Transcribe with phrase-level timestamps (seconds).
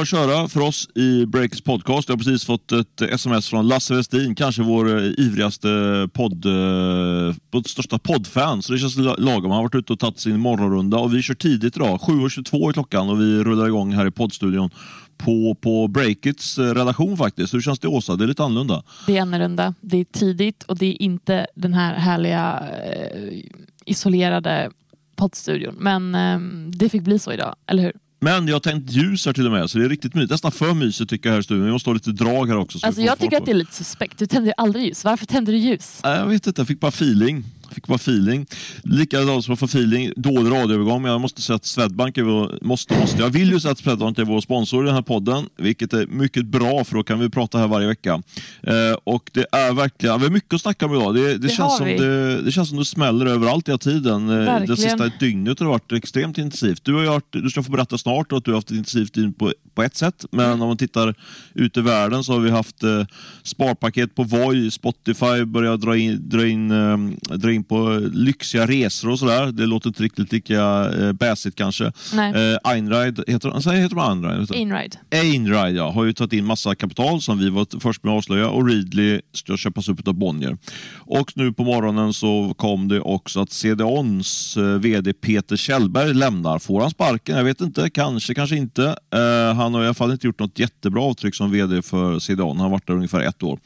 [0.00, 2.08] att köra för oss i Breaks podcast.
[2.08, 5.68] Jag har precis fått ett sms från Lasse Westin, kanske vår eh, ivrigaste
[6.12, 8.62] podd, eh, vårt största poddfan.
[8.62, 9.50] Så det känns lagom.
[9.50, 12.00] Han har varit ute och tagit sin morgonrunda och vi kör tidigt idag.
[12.00, 14.70] 7.22 är klockan och vi rullar igång här i poddstudion
[15.18, 17.54] på, på Breakits eh, redaktion faktiskt.
[17.54, 18.16] Hur känns det Åsa?
[18.16, 18.82] Det är lite annorlunda.
[19.06, 19.74] Det är annorlunda.
[19.80, 23.38] Det är tidigt och det är inte den här härliga eh,
[23.84, 24.70] isolerade
[25.16, 25.74] poddstudion.
[25.78, 26.38] Men eh,
[26.78, 27.92] det fick bli så idag, eller hur?
[28.22, 30.30] Men jag har tänt ljus här till och med, så det är riktigt mysigt.
[30.30, 31.64] Nästan för mysigt tycker jag här i studion.
[31.66, 32.78] Vi måste ha lite drag här också.
[32.82, 34.18] Alltså jag tycker att det är lite suspekt.
[34.18, 35.04] Du tänder aldrig ljus.
[35.04, 36.00] Varför tänder du ljus?
[36.02, 37.44] Jag vet inte, jag fick bara feeling.
[37.70, 38.46] Fick bara feeling.
[38.82, 42.58] Likadant som att få feeling, dålig radioövergång, men jag måste säga att Swedbank är vår,
[42.62, 43.22] måste, måste.
[43.22, 46.06] Jag vill ju säga att Swedbank är vår sponsor i den här podden, vilket är
[46.06, 48.22] mycket bra för då kan vi prata här varje vecka.
[48.62, 51.14] Eh, och det är verkligen, vi har mycket att snacka om idag.
[51.14, 54.28] Det, det, det känns, som det, det, känns som det smäller överallt hela tiden.
[54.28, 54.66] Eh, verkligen.
[54.66, 56.84] Det sista dygnet har det varit extremt intensivt.
[56.84, 59.32] Du, har varit, du ska få berätta snart att du har haft ett intensivt dygn
[59.32, 60.62] på, på ett sätt, men mm.
[60.62, 61.14] om man tittar
[61.54, 63.04] ut i världen så har vi haft eh,
[63.42, 66.98] sparpaket på Voi, Spotify börjar dra in, dra in, eh,
[67.36, 69.52] dra in in på lyxiga resor och sådär.
[69.52, 71.92] Det låter inte riktigt lika eh, bäsigt kanske.
[72.14, 72.52] Nej.
[72.52, 74.54] Eh, Einride, heter, alltså, heter de Einride?
[74.54, 74.96] Einride.
[75.10, 78.48] Einride ja, har ju tagit in massa kapital som vi var först med att avslöja
[78.48, 80.58] och Readly ska köpas upp av Bonnier.
[80.98, 86.58] Och nu på morgonen så kom det också att CDONs eh, VD Peter Kjellberg lämnar.
[86.58, 87.36] Får han sparken?
[87.36, 88.84] Jag vet inte, kanske, kanske inte.
[89.14, 92.56] Eh, han har i alla fall inte gjort något jättebra avtryck som VD för CDON.
[92.56, 93.58] Han har varit där ungefär ett år.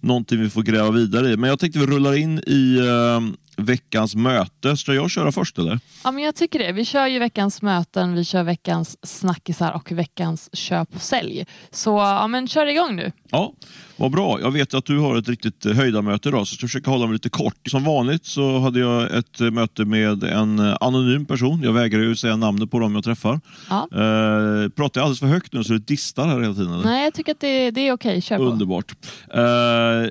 [0.00, 1.36] Någonting vi får gräva vidare i.
[1.36, 3.20] Men jag tänkte vi rullar in i eh,
[3.64, 4.76] veckans möte.
[4.76, 5.80] Ska jag köra först eller?
[6.04, 6.72] Ja, men jag tycker det.
[6.72, 11.46] Vi kör ju veckans möten, vi kör veckans snackisar och veckans köp och sälj.
[11.70, 13.12] Så ja, men kör igång nu.
[13.30, 13.54] Ja,
[14.00, 14.40] vad bra.
[14.40, 17.06] Jag vet att du har ett riktigt eh, höjdarmöte idag så jag ska försöka hålla
[17.06, 17.68] mig lite kort.
[17.70, 21.62] Som vanligt så hade jag ett eh, möte med en eh, anonym person.
[21.62, 23.40] Jag vägrar ju säga namnet på dem jag träffar.
[23.70, 23.88] Ja.
[23.92, 26.72] Eh, pratar jag alldeles för högt nu så det distar här hela tiden?
[26.72, 26.84] Eller?
[26.84, 28.22] Nej, jag tycker att det, det är okej.
[28.22, 28.42] Kör på.
[28.42, 28.94] Underbart.
[29.34, 29.40] Eh,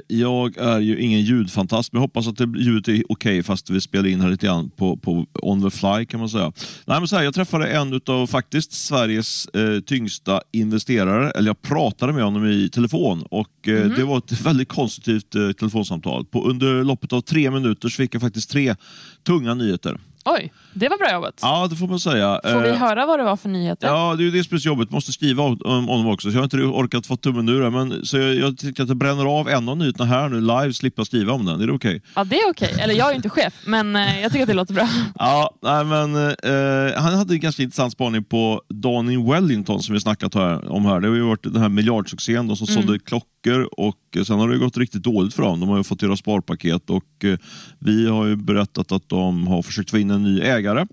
[0.07, 4.07] jag är ju ingen ljudfantast men jag hoppas att ljudet är okej fast vi spelar
[4.07, 6.51] in här lite grann på, på on the fly kan man säga.
[6.85, 11.61] Nej, men så här, jag träffade en av faktiskt Sveriges eh, tyngsta investerare, eller jag
[11.61, 13.97] pratade med honom i telefon och mm.
[13.97, 16.25] det var ett väldigt konstruktivt eh, telefonsamtal.
[16.25, 18.75] På, under loppet av tre minuter så fick jag faktiskt tre
[19.23, 19.99] tunga nyheter.
[20.25, 21.39] Oj, det var bra jobbat.
[21.41, 22.39] Ja, det får man säga.
[22.43, 23.87] Får vi eh, höra vad det var för nyheter?
[23.87, 24.91] Ja, det är ju det som är så jobbigt.
[24.91, 27.69] måste skriva om, honom också, så jag har inte orkat få tummen ur det.
[27.69, 30.73] Men, så jag, jag tycker att jag bränner av en av nyheterna här nu live,
[30.73, 31.61] slippa skriva om den.
[31.61, 31.89] Är det okej?
[31.89, 32.01] Okay?
[32.15, 32.69] Ja, det är okej.
[32.71, 32.83] Okay.
[32.83, 34.89] Eller jag är inte chef, men eh, jag tycker att det låter bra.
[35.19, 40.01] Ja, nej, men eh, han hade en ganska intressant spaning på Donny Wellington som vi
[40.01, 40.99] snackat här, om här.
[40.99, 42.81] Det har ju varit den här miljardsuccén då, som mm.
[42.81, 43.29] sålde klockor
[43.71, 45.59] och sen har det gått riktigt dåligt för dem.
[45.59, 47.37] De har ju fått göra sparpaket och eh,
[47.79, 50.85] vi har ju berättat att de har försökt få in en ny ägare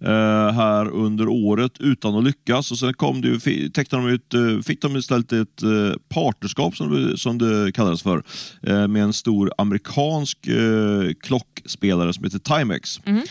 [0.00, 2.70] eh, här under året utan att lyckas.
[2.70, 5.68] Och sen kom det ju, de ut, eh, fick de istället ett eh,
[6.08, 8.22] partnerskap som det, som det kallades för
[8.62, 13.00] eh, med en stor amerikansk eh, klockspelare som heter Timex.
[13.04, 13.24] Mm.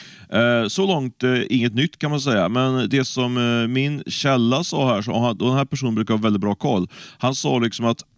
[0.69, 3.34] Så långt inget nytt kan man säga, men det som
[3.69, 6.88] min källa sa här, så, den här personen brukar ha väldigt bra koll,
[7.18, 8.12] han sa liksom att Eh,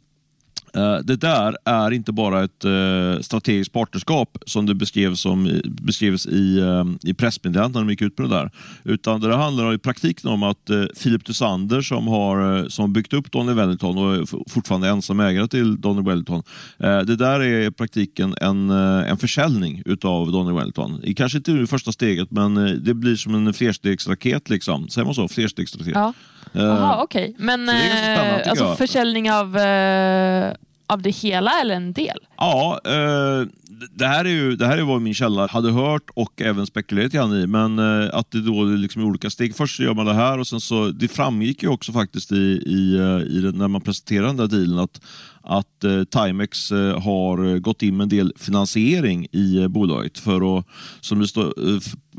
[1.04, 6.60] det där är inte bara ett uh, strategiskt partnerskap som det beskrevs, som, beskrevs i,
[6.62, 8.52] uh, i pressmeddelandet när de gick ut med det där.
[8.84, 10.70] Utan det handlar i praktiken om att
[11.04, 15.82] Philip Dusander som har som byggt upp Donny Wellington och är fortfarande ensam ägare till
[15.82, 16.44] Donny Wellington.
[16.78, 21.02] det där är i praktiken en, en försäljning utav Donny Wellington.
[21.16, 24.50] Kanske inte i första steget men det blir som en flerstegsraket.
[24.50, 24.90] Liksom.
[24.90, 25.28] Säger man så?
[25.28, 25.94] Flerstegsraket.
[25.96, 26.14] Ja.
[26.52, 27.34] Jaha, okej.
[27.36, 27.46] Okay.
[27.46, 30.54] Men eh, alltså, försäljning av, eh,
[30.88, 32.18] av det hela eller en del?
[32.38, 33.48] Ja, eh,
[33.92, 37.12] det här är ju det här är vad min källa hade hört och även spekulerat
[37.12, 39.56] grann i, men eh, att det då liksom i olika steg.
[39.56, 42.36] Först gör man det här och sen så, det framgick ju också faktiskt i,
[42.66, 45.02] i, eh, i när man presenterade den där dealen att
[45.48, 50.66] att eh, Timex har gått in med en del finansiering i bolaget för att,
[51.02, 51.54] som det stå,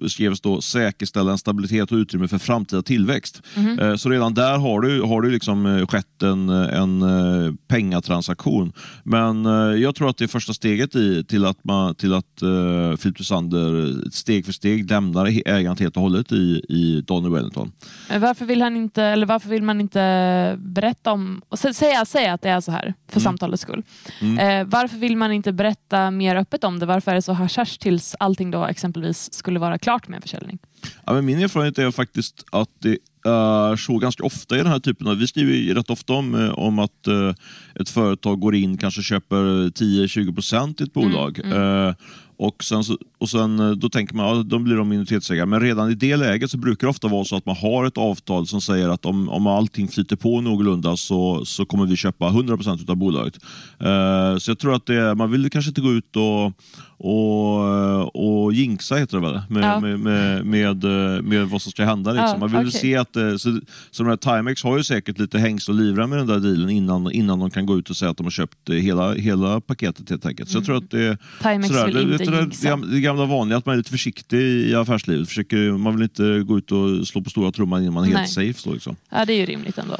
[0.09, 3.43] skrevs då, säkerställa en stabilitet och utrymme för framtida tillväxt.
[3.55, 3.99] Mm.
[3.99, 8.73] så redan där har det, har det liksom skett en, en pengatransaktion.
[9.03, 9.45] Men
[9.81, 13.25] jag tror att det är första steget i, till att, man, till att uh, Philip
[13.25, 17.73] Sander steg för steg lämnar ägandet helt och hållet i, i Donny Wellington.
[18.19, 22.43] Varför vill, han inte, eller varför vill man inte berätta om, och säga, säga att
[22.43, 22.95] det är så här?
[23.09, 23.25] för mm.
[23.25, 23.83] samtalets skull.
[24.21, 24.39] Mm.
[24.39, 26.87] Eh, varför vill man inte berätta mer öppet om det?
[26.87, 30.59] Varför är det så hasch tills allting då exempelvis skulle vara klart med en försäljning?
[31.05, 34.79] Ja, men min erfarenhet är faktiskt att det är så ganska ofta i den här
[34.79, 35.17] typen av...
[35.17, 37.35] Vi skriver ju rätt ofta om, eh, om att uh,
[37.81, 39.37] ett företag går in kanske köper
[39.71, 41.39] 10-20 procent i ett bolag.
[41.39, 41.89] Mm, mm.
[41.89, 41.95] Uh,
[42.39, 42.83] Och sen,
[43.19, 45.47] och sen eh, då tänker man, ja, då blir de minoritetsägare.
[45.47, 47.99] Men redan i det läget så brukar det ofta vara så att man har ett
[47.99, 52.29] avtal som säger att om, om allting flyter på någorlunda så, så kommer vi köpa
[52.29, 53.35] 100% av bolaget.
[53.83, 56.53] Uh, så jag tror att det, man vill kanske inte gå ut och,
[56.99, 59.81] och, och jinxa heter det väl, med, ja.
[59.81, 60.85] med, med, med,
[61.25, 62.13] med, vad som ska hända.
[62.13, 62.29] Liksom.
[62.29, 62.81] Ja, man vill okay.
[62.81, 63.61] se att, så,
[63.91, 66.71] så de här Timex har ju säkert lite hängst och livrem med den där dealen
[66.71, 70.11] innan, innan de kan gå ut och säga att de har köpt hela, hela paketet
[70.11, 70.51] helt enkelt.
[70.51, 73.67] Så jag tror att det, Timex sådär, vill inte det, det, det gamla vanliga att
[73.67, 75.29] man är lite försiktig i affärslivet.
[75.29, 78.31] Försöker, man vill inte gå ut och slå på stora trumman innan man är helt
[78.31, 78.61] safe.
[78.61, 78.97] Så, liksom.
[79.11, 79.97] Ja, det är ju rimligt ändå.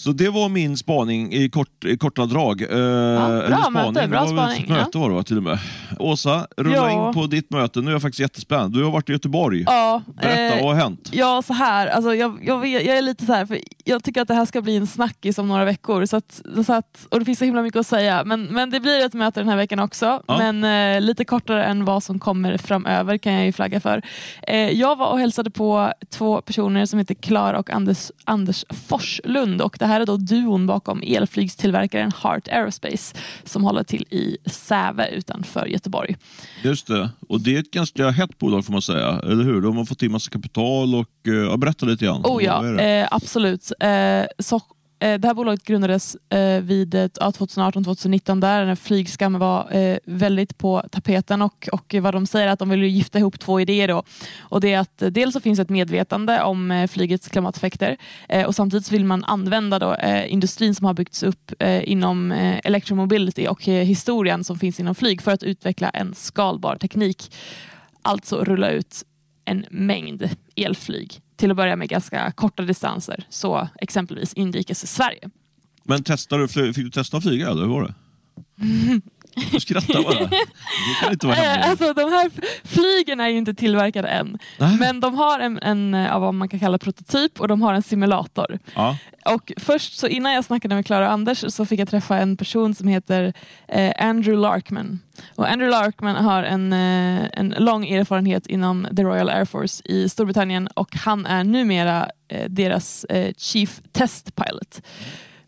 [0.00, 2.62] Så det var min spaning i, kort, i korta drag.
[2.62, 3.92] Eh, ja, bra spaning.
[3.92, 4.68] möte, bra spaning.
[4.68, 5.58] Möte var det till och med.
[5.98, 7.08] Åsa, rulla ja.
[7.08, 7.80] in på ditt möte.
[7.80, 8.74] Nu är jag faktiskt jättespänd.
[8.74, 9.64] Du har varit i Göteborg.
[9.66, 11.08] Ja, Berätta, eh, vad har hänt?
[11.12, 11.86] Ja, så här.
[11.86, 14.62] Alltså, jag, jag, jag, är lite så här, för jag tycker att det här ska
[14.62, 16.06] bli en snackis om några veckor.
[16.06, 18.24] Så att, så att, och det finns så himla mycket att säga.
[18.24, 20.22] Men, men det blir ett möte den här veckan också.
[20.26, 20.38] Ja.
[20.38, 20.64] Men
[20.96, 24.02] eh, lite kortare än vad som kommer framöver kan jag ju flagga för.
[24.42, 29.62] Eh, jag var och hälsade på två personer som heter Klara och Anders, Anders Forslund.
[29.62, 35.08] Och det här är då duon bakom elflygstillverkaren Heart Aerospace som håller till i Säve
[35.08, 36.16] utanför Göteborg.
[36.62, 39.60] Just det, och det är ett ganska hett bolag får man säga, eller hur?
[39.60, 42.22] De har fått in massa kapital och uh, berätta lite grann.
[42.24, 43.72] Oh ja, eh, absolut.
[43.80, 49.72] Eh, så Eh, Eh, det här bolaget grundades eh, vid 2018-2019 där när flygskam var
[49.72, 53.60] eh, väldigt på tapeten och, och vad de säger att de vill gifta ihop två
[53.60, 53.88] idéer.
[53.88, 54.02] Då.
[54.38, 57.96] Och det är att dels så finns ett medvetande om flygets klimateffekter
[58.46, 62.32] och samtidigt vill man använda då, industrin som har byggts upp inom
[62.64, 67.34] electromobility och historien som finns inom flyg för att utveckla en skalbar teknik.
[68.02, 69.04] Alltså rulla ut
[69.44, 75.30] en mängd elflyg till att börja med ganska korta distanser, så exempelvis inrikes Sverige.
[75.84, 77.94] Men testade, fick du testa att flyga eller hur var det?
[79.52, 80.14] Du skrattar bara.
[80.28, 81.66] Det kan inte vara hemligt.
[81.66, 82.30] Alltså, de här
[82.64, 84.38] flygen är ju inte tillverkade än.
[84.58, 84.76] Nej.
[84.78, 87.82] Men de har en, en av vad man kan kalla prototyp och de har en
[87.82, 88.58] simulator.
[88.74, 88.96] Ja.
[89.24, 92.36] Och först så innan jag snackade med Klara och Anders så fick jag träffa en
[92.36, 93.32] person som heter
[93.68, 95.00] eh, Andrew Larkman.
[95.34, 100.08] Och Andrew Larkman har en, eh, en lång erfarenhet inom the Royal Air Force i
[100.08, 104.82] Storbritannien och han är numera eh, deras eh, Chief Test Pilot.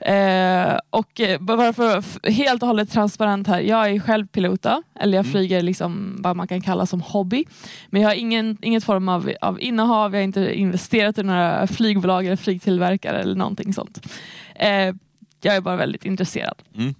[0.04, 5.19] Eh, och eh, bara för helt och hållet transparent här, jag är själv pilot, eller
[5.19, 5.32] jag mm.
[5.32, 7.44] flyger liksom vad man kan kalla som hobby.
[7.90, 11.66] Men jag har ingen, inget form av, av innehav, jag har inte investerat i några
[11.66, 14.06] flygbolag eller flygtillverkare eller någonting sånt.
[14.54, 14.94] Eh,
[15.43, 16.55] jag är bara väldigt intresserad.
[16.76, 16.94] Mm.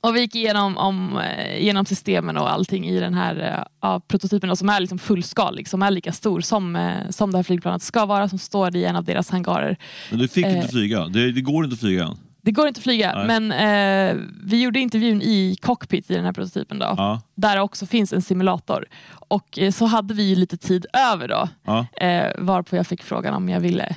[0.00, 4.56] Och vi gick igenom om, eh, genom systemen och allting i den här uh, prototypen
[4.56, 8.28] som är liksom fullskalig, som är lika stor som, som det här flygplanet ska vara,
[8.28, 9.76] som står i en av deras hangarer.
[10.10, 11.06] Men du fick uh, inte flyga?
[11.06, 12.16] Det, det går inte att flyga än?
[12.46, 13.40] Det går inte att flyga, Nej.
[13.40, 16.78] men eh, vi gjorde intervjun i cockpit i den här prototypen.
[16.78, 17.20] Då, ja.
[17.34, 18.86] Där också finns en simulator.
[19.08, 21.48] Och eh, så hade vi lite tid över då.
[21.64, 21.86] Ja.
[22.06, 23.96] Eh, varpå jag fick frågan om jag ville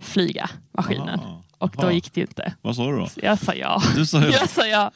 [0.00, 1.20] flyga maskinen.
[1.20, 1.42] Aha.
[1.58, 2.54] Och då gick det ju inte.
[2.62, 3.08] Vad sa du då?
[3.22, 3.82] Jag sa ja.
[3.96, 4.30] Du sa ja.
[4.40, 4.90] jag sa ja.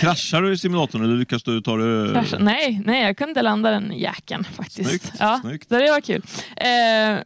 [0.00, 2.36] Kraschar du i simulatorn eller lyckas du ta det?
[2.38, 4.90] Nej, nej, jag kunde landa den jäkeln faktiskt.
[4.90, 5.68] Snyggt, ja, snyggt.
[5.68, 6.22] Så det var kul.
[6.56, 6.66] Eh,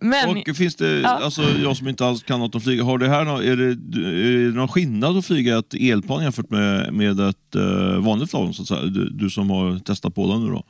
[0.00, 0.42] men...
[0.48, 1.08] Och finns det, ja.
[1.08, 4.46] alltså, jag som inte alls kan något om flyga, har det här, är, det, är
[4.46, 8.54] det någon skillnad att flyga ett elplan jämfört med, med ett uh, vanligt plan?
[8.54, 8.82] Så att säga?
[8.82, 10.64] Du, du som har testat på den nu då?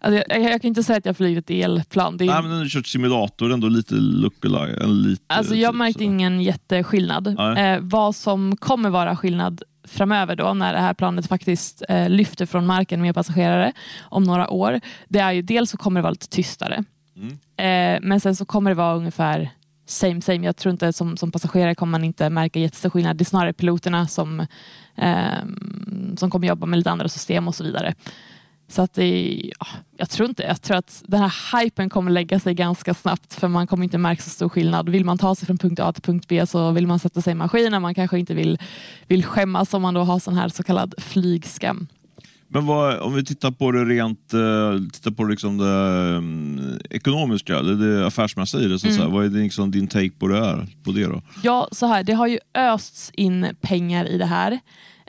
[0.00, 2.16] Alltså jag, jag, kan inte säga att jag flugit elplan.
[2.16, 2.26] Det är...
[2.26, 4.86] Nej, men du har kört simulator, ändå lite lookalike.
[4.86, 7.26] Lite, alltså jag typ, märkte ingen jätteskillnad.
[7.58, 12.46] Eh, vad som kommer vara skillnad framöver då när det här planet faktiskt eh, lyfter
[12.46, 14.80] från marken med passagerare om några år.
[15.08, 16.84] Det är ju dels så kommer det vara lite tystare.
[17.16, 17.32] Mm.
[17.56, 19.50] Eh, men sen så kommer det vara ungefär
[19.86, 20.46] same same.
[20.46, 23.16] Jag tror inte som, som passagerare kommer man inte märka jättestor skillnad.
[23.16, 24.40] Det är snarare piloterna som,
[24.96, 25.44] eh,
[26.16, 27.94] som kommer jobba med lite andra system och så vidare.
[28.70, 32.40] Så att det, ja, jag tror inte, jag tror att den här hypen kommer lägga
[32.40, 34.88] sig ganska snabbt för man kommer inte märka så stor skillnad.
[34.88, 37.30] Vill man ta sig från punkt A till punkt B så vill man sätta sig
[37.30, 37.82] i maskinen.
[37.82, 38.58] Man kanske inte vill,
[39.06, 41.86] vill skämmas om man då har sån här så kallad flygskam.
[42.52, 45.64] Men vad, om vi tittar på det rent uh, tittar på liksom det
[46.16, 48.98] um, ekonomiska, eller det affärsmässiga i det, så mm.
[48.98, 51.22] så vad är det liksom din take på det, här, på det då?
[51.42, 54.60] Ja, så här, det har ju östs in pengar i det här.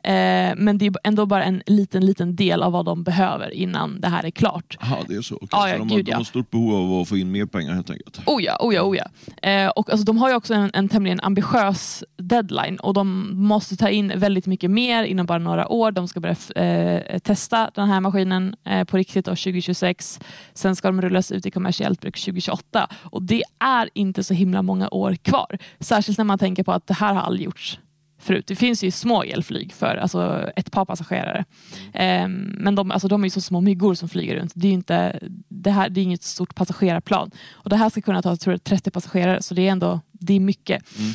[0.03, 4.01] Eh, men det är ändå bara en liten, liten del av vad de behöver innan
[4.01, 4.77] det här är klart.
[4.81, 5.35] Jaha, det är så.
[5.35, 5.47] Okay.
[5.51, 7.73] Ah, ja, så de, har, de har stort behov av att få in mer pengar
[7.73, 8.21] helt enkelt?
[8.25, 9.05] Oh ja, oh ja, oh ja.
[9.49, 13.77] Eh, och alltså, de har ju också en, en tämligen ambitiös deadline och de måste
[13.77, 15.91] ta in väldigt mycket mer inom bara några år.
[15.91, 20.19] De ska börja eh, testa den här maskinen eh, på riktigt år 2026.
[20.53, 24.61] Sen ska de rullas ut i kommersiellt bruk 2028 och det är inte så himla
[24.61, 25.57] många år kvar.
[25.79, 27.79] Särskilt när man tänker på att det här har aldrig gjorts
[28.21, 28.47] förut.
[28.47, 31.45] Det finns ju små elflyg för alltså, ett par passagerare.
[31.85, 34.51] Um, men de, alltså, de är ju så små myggor som flyger runt.
[34.55, 37.31] Det är, inte, det här, det är inget stort passagerarplan.
[37.51, 40.33] Och det här ska kunna ta tror jag, 30 passagerare så det är ändå det
[40.33, 40.83] är mycket.
[40.99, 41.13] Mm.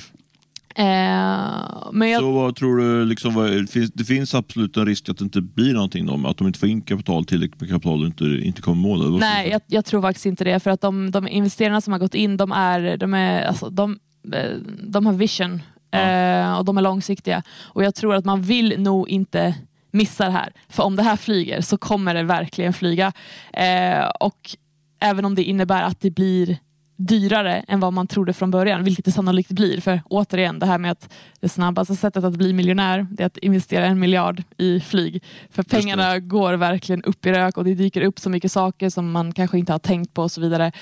[1.92, 2.20] Men jag...
[2.20, 5.40] Så vad tror du, liksom, vad, finns, det finns absolut en risk att det inte
[5.40, 8.62] blir någonting då, att de inte får in kapital tillräckligt med kapital och inte, inte
[8.62, 9.18] kommer mål?
[9.18, 10.60] Nej, jag, jag, tror faktiskt inte det.
[10.60, 13.98] För att de, de investerarna som har gått in, de, är, de, är, alltså, de,
[14.32, 15.60] eh, de har vision
[15.96, 16.52] ja.
[16.52, 17.42] eh, och de är långsiktiga.
[17.62, 19.54] Och jag tror att man vill nog inte
[19.90, 20.52] missa det här.
[20.68, 23.12] För om det här flyger så kommer det verkligen flyga.
[23.52, 24.56] Eh, och
[25.00, 26.58] även om det innebär att det blir
[26.96, 29.80] dyrare än vad man trodde från början, vilket det sannolikt blir.
[29.80, 33.36] För återigen, det här med att det snabbaste sättet att bli miljonär det är att
[33.36, 35.22] investera en miljard i flyg.
[35.50, 39.12] För pengarna går verkligen upp i rök och det dyker upp så mycket saker som
[39.12, 40.72] man kanske inte har tänkt på och så vidare.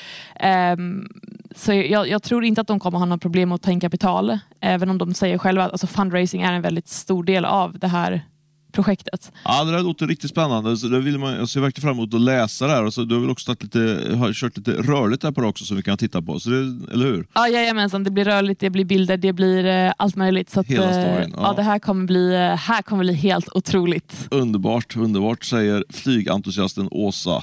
[0.73, 1.09] Um,
[1.57, 4.39] så jag, jag, tror inte att de kommer ha något problem att ta in kapital,
[4.61, 7.89] även om de säger själva att alltså fundraising är en väldigt stor del av det
[7.89, 8.23] här
[8.75, 9.33] projektet.
[9.45, 10.77] Ja, det där låter riktigt spännande.
[10.77, 12.85] Så det vill man, jag ser verkligen fram emot att läsa det här.
[12.85, 13.79] Och så, du har väl också lite,
[14.19, 16.57] har kört lite rörligt där på det också som vi kan titta på, så det,
[16.93, 17.27] eller hur?
[17.35, 18.05] Ja, jajamensan.
[18.05, 20.51] Det blir rörligt, det blir bilder, det blir eh, allt möjligt.
[20.51, 21.35] Så att, Hela eh, storyn.
[21.37, 21.43] Ja.
[21.43, 21.53] ja.
[21.53, 24.29] det här kommer, bli, eh, här kommer bli helt otroligt.
[24.31, 27.43] Underbart, underbart säger flygentusiasten Åsa.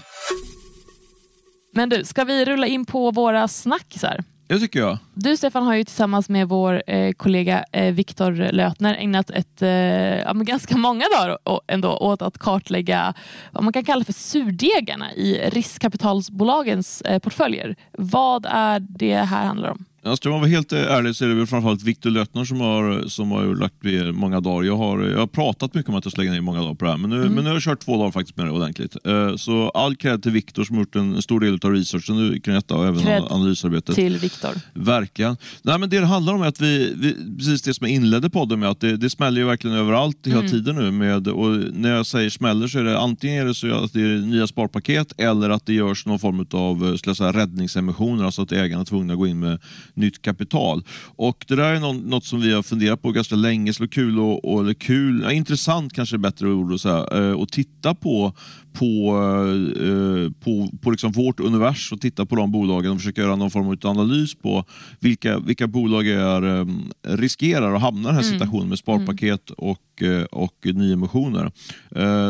[1.74, 4.24] Men du, ska vi rulla in på våra snackisar?
[4.51, 4.98] Det tycker jag.
[5.13, 9.70] Du Stefan har ju tillsammans med vår eh, kollega eh, Viktor Lötner ägnat ett, eh,
[9.70, 13.13] ja, ganska många dagar ändå åt att kartlägga
[13.51, 17.75] vad man kan kalla för surdegarna i riskkapitalbolagens eh, portföljer.
[17.91, 19.86] Vad är det här handlar om?
[20.03, 23.08] Ja, ska man vara helt ärlig så är det väl framförallt Viktor Löttner som har,
[23.08, 24.63] som har lagt ner många dagar.
[24.63, 26.86] Jag har, jag har pratat mycket om att jag ska lägga ner många dagar på
[26.86, 27.34] det här, men nu, mm.
[27.34, 28.98] men nu har jag kört två dagar faktiskt med det ordentligt.
[29.08, 32.55] Uh, så all cred till Viktor som har gjort en stor del av researchen kring
[32.55, 33.96] detta och även cred analysarbetet.
[33.96, 34.51] till Viktor.
[34.74, 35.38] Verkligen.
[35.62, 38.29] Nej, men det det handlar om är att vi, vi precis det som jag inledde
[38.29, 40.51] podden med, att det, det smäller ju verkligen överallt hela mm.
[40.51, 40.91] tiden nu.
[40.91, 44.01] Med, och när jag säger smäller så är det antingen är det så att det
[44.01, 48.81] är nya sparpaket eller att det görs någon form av säga, räddningsemissioner, alltså att ägarna
[48.81, 49.60] är tvungna att gå in med
[49.96, 50.84] nytt kapital.
[51.16, 53.74] Och Det där är något, som vi har funderat på ganska länge.
[53.74, 57.50] Så kul och, eller kul, ja, intressant kanske är bättre ord att säga, eh, och
[57.50, 58.34] titta på
[58.74, 59.18] på,
[59.80, 63.52] eh, på, på liksom vårt univers och titta på de bolagen och försöka göra någon
[63.52, 64.66] form av analys på
[65.00, 66.66] vilka, vilka bolag är, eh,
[67.04, 68.34] riskerar att hamna i den här mm.
[68.34, 69.70] situationen med sparpaket mm.
[69.70, 71.52] och, och nyemissioner.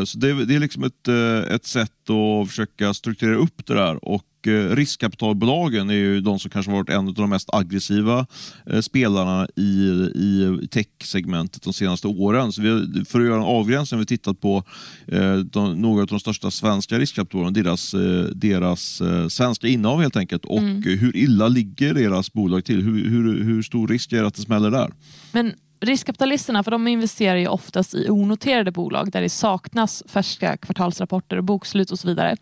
[0.05, 1.07] Så det, det är liksom ett,
[1.51, 6.51] ett sätt att försöka strukturera upp det där och Eh, riskkapitalbolagen är ju de som
[6.51, 8.25] kanske varit en av de mest aggressiva
[8.65, 12.51] eh, spelarna i, i tech-segmentet de senaste åren.
[12.51, 14.63] Så vi, för att göra en avgränsning har vi tittat på
[15.07, 17.95] eh, de, några av de största svenska riskkapitalbolagen, deras,
[18.33, 20.83] deras svenska innehav helt enkelt och mm.
[20.83, 22.81] hur illa ligger deras bolag till?
[22.81, 24.91] Hur, hur, hur stor risk är det att det smäller där?
[25.31, 31.37] Men riskkapitalisterna för de investerar ju oftast i onoterade bolag där det saknas färska kvartalsrapporter
[31.37, 32.37] och bokslut och så vidare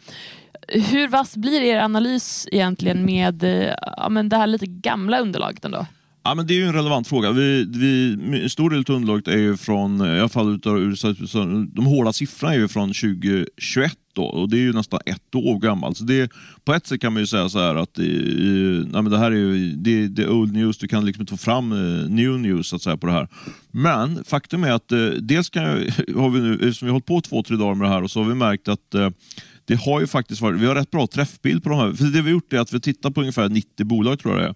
[0.68, 5.66] hur vass blir er analys egentligen med eh, ja, men det här lite gamla underlaget
[5.66, 5.86] ändå?
[6.24, 7.32] Ja, men det är ju en relevant fråga.
[7.32, 10.96] Vi, vi, en stor del av underlaget är ju från, eh, i alla fall utav,
[11.74, 15.60] de hårda siffrorna är ju från 2021 då, och det är ju nästan ett år
[15.60, 15.98] gammalt.
[15.98, 16.32] Så det,
[16.66, 18.04] på ett sätt kan man ju säga så här att det,
[18.92, 21.38] nej, men det här är ju det, det old news, du kan liksom inte få
[21.38, 23.28] fram eh, new news så att säga, på det här.
[23.72, 25.78] Men faktum är att dels kan jag,
[26.16, 28.12] har vi nu, eftersom vi har hållit på två, tre dagar med det här och
[28.12, 28.96] så har vi märkt att
[29.70, 31.94] det har ju faktiskt varit, vi har rätt bra träffbild på de här.
[31.94, 34.44] För det vi har gjort är att vi tittar på ungefär 90 bolag tror jag
[34.44, 34.56] det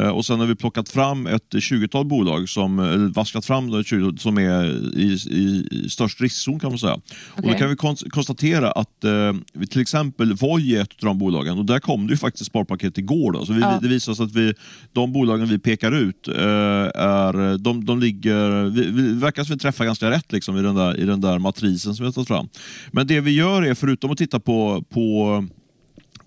[0.00, 0.04] är.
[0.04, 3.86] Eh, och sen har vi plockat fram ett 20-tal bolag som, eller vaskat fram ett
[3.86, 4.64] 20, som är
[4.98, 6.94] i, i, i störst riskzon kan man säga.
[6.94, 7.04] Okay.
[7.36, 9.34] Och då kan vi kon konstatera att eh,
[9.70, 12.98] till exempel Voi är ett av de bolagen och där kom det ju faktiskt sparpaket
[12.98, 13.32] igår.
[13.32, 13.46] Då.
[13.46, 13.78] Så vi, ja.
[13.82, 14.54] det visar sig att vi,
[14.92, 19.58] de bolagen vi pekar ut eh, är, de, de ligger, vi, vi verkar som vi
[19.58, 22.28] träffar ganska rätt liksom, i, den där, i den där matrisen som vi har tagit
[22.28, 22.48] fram.
[22.92, 25.44] Men det vi gör är, förutom att titta på på, på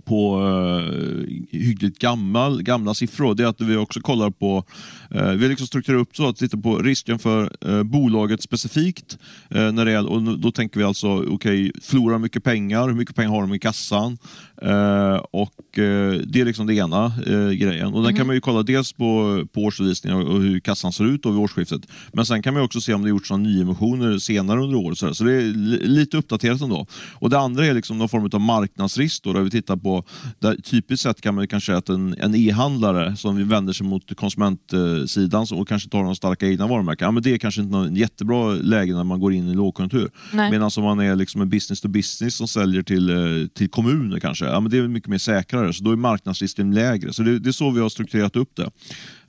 [0.05, 4.63] på uh, hyggligt gammal, gamla siffror, det är att vi också kollar på,
[5.15, 9.17] uh, vi liksom strukturerat upp så att vi tittar på risken för uh, bolaget specifikt.
[9.55, 12.95] Uh, när det är, och då tänker vi alltså, okej, okay, förlorar mycket pengar, hur
[12.95, 14.17] mycket pengar har de i kassan?
[15.31, 17.13] och Det är liksom det ena
[17.53, 17.87] grejen.
[17.87, 18.15] Och Den mm.
[18.15, 21.81] kan man ju kolla dels på, på årsredovisningar och hur kassan ser ut vid årsskiftet.
[22.13, 24.97] Men sen kan man också se om det gjorts några nyemissioner senare under året.
[24.97, 25.41] Så, så det är
[25.87, 26.85] lite uppdaterat ändå.
[27.13, 29.94] Och Det andra är liksom någon form av marknadsrisk då, där vi tittar på
[30.39, 34.15] där typiskt sett kan man kanske säga att en, en e-handlare som vänder sig mot
[34.15, 37.97] konsumentsidan och kanske tar de starka egna varumärken, ja, men det är kanske inte något
[37.97, 40.09] jättebra läge när man går in i lågkonjunktur.
[40.51, 44.19] Medan om man är liksom en business to business som säljer till, eh, till kommuner
[44.19, 47.13] kanske, ja, men det är mycket mer säkrare, så då är marknadsrisken lägre.
[47.13, 48.69] Så det, det är så vi har strukturerat upp det.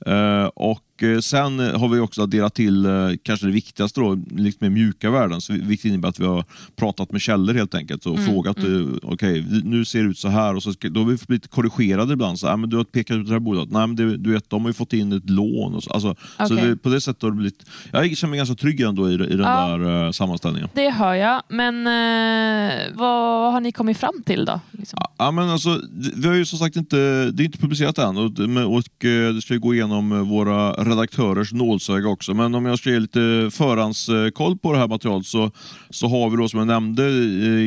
[0.05, 2.91] Eh, och eh, sen har vi också adderat till eh,
[3.23, 7.11] kanske det viktigaste då, lite mer mjuka värden, så, vilket innebär att vi har pratat
[7.11, 8.99] med källor helt enkelt och frågat, mm.
[9.03, 11.47] okej, okay, nu ser det ut så här och så ska, då har vi blivit
[11.47, 12.39] korrigerade ibland.
[12.39, 14.49] Så, ah, men du har pekat ut det här bolaget, nej men det, du vet,
[14.49, 15.75] de har ju fått in ett lån.
[15.75, 16.47] Och så alltså, okay.
[16.47, 19.13] så det, på det sättet har det blivit, jag känner mig ganska trygg ändå i,
[19.13, 20.69] i den ja, där sammanställningen.
[20.73, 24.59] Det hör jag, men uh, vad har ni kommit fram till då?
[24.71, 24.99] Liksom?
[25.17, 25.81] Ja, men alltså,
[26.15, 26.97] vi har ju som sagt inte,
[27.31, 30.71] det är inte publicerat än och, och, och det ska gå igenom genom eh, våra
[30.71, 32.33] redaktörers nålsöga också.
[32.33, 35.51] Men om jag ska ge lite förhandskoll på det här materialet så,
[35.89, 37.03] så har vi då som jag nämnde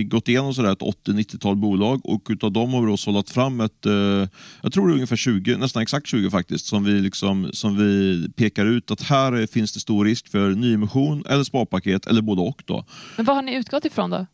[0.03, 3.87] gått igenom sådär ett 80-90-tal bolag och utav dem har vi då sållat fram ett,
[3.87, 3.93] eh,
[4.63, 8.29] jag tror det är ungefär 20, nästan exakt 20 faktiskt, som vi, liksom, som vi
[8.37, 12.63] pekar ut att här finns det stor risk för nyemission eller sparpaket eller både och.
[12.67, 12.85] Då.
[13.17, 14.27] Men vad har ni utgått ifrån då?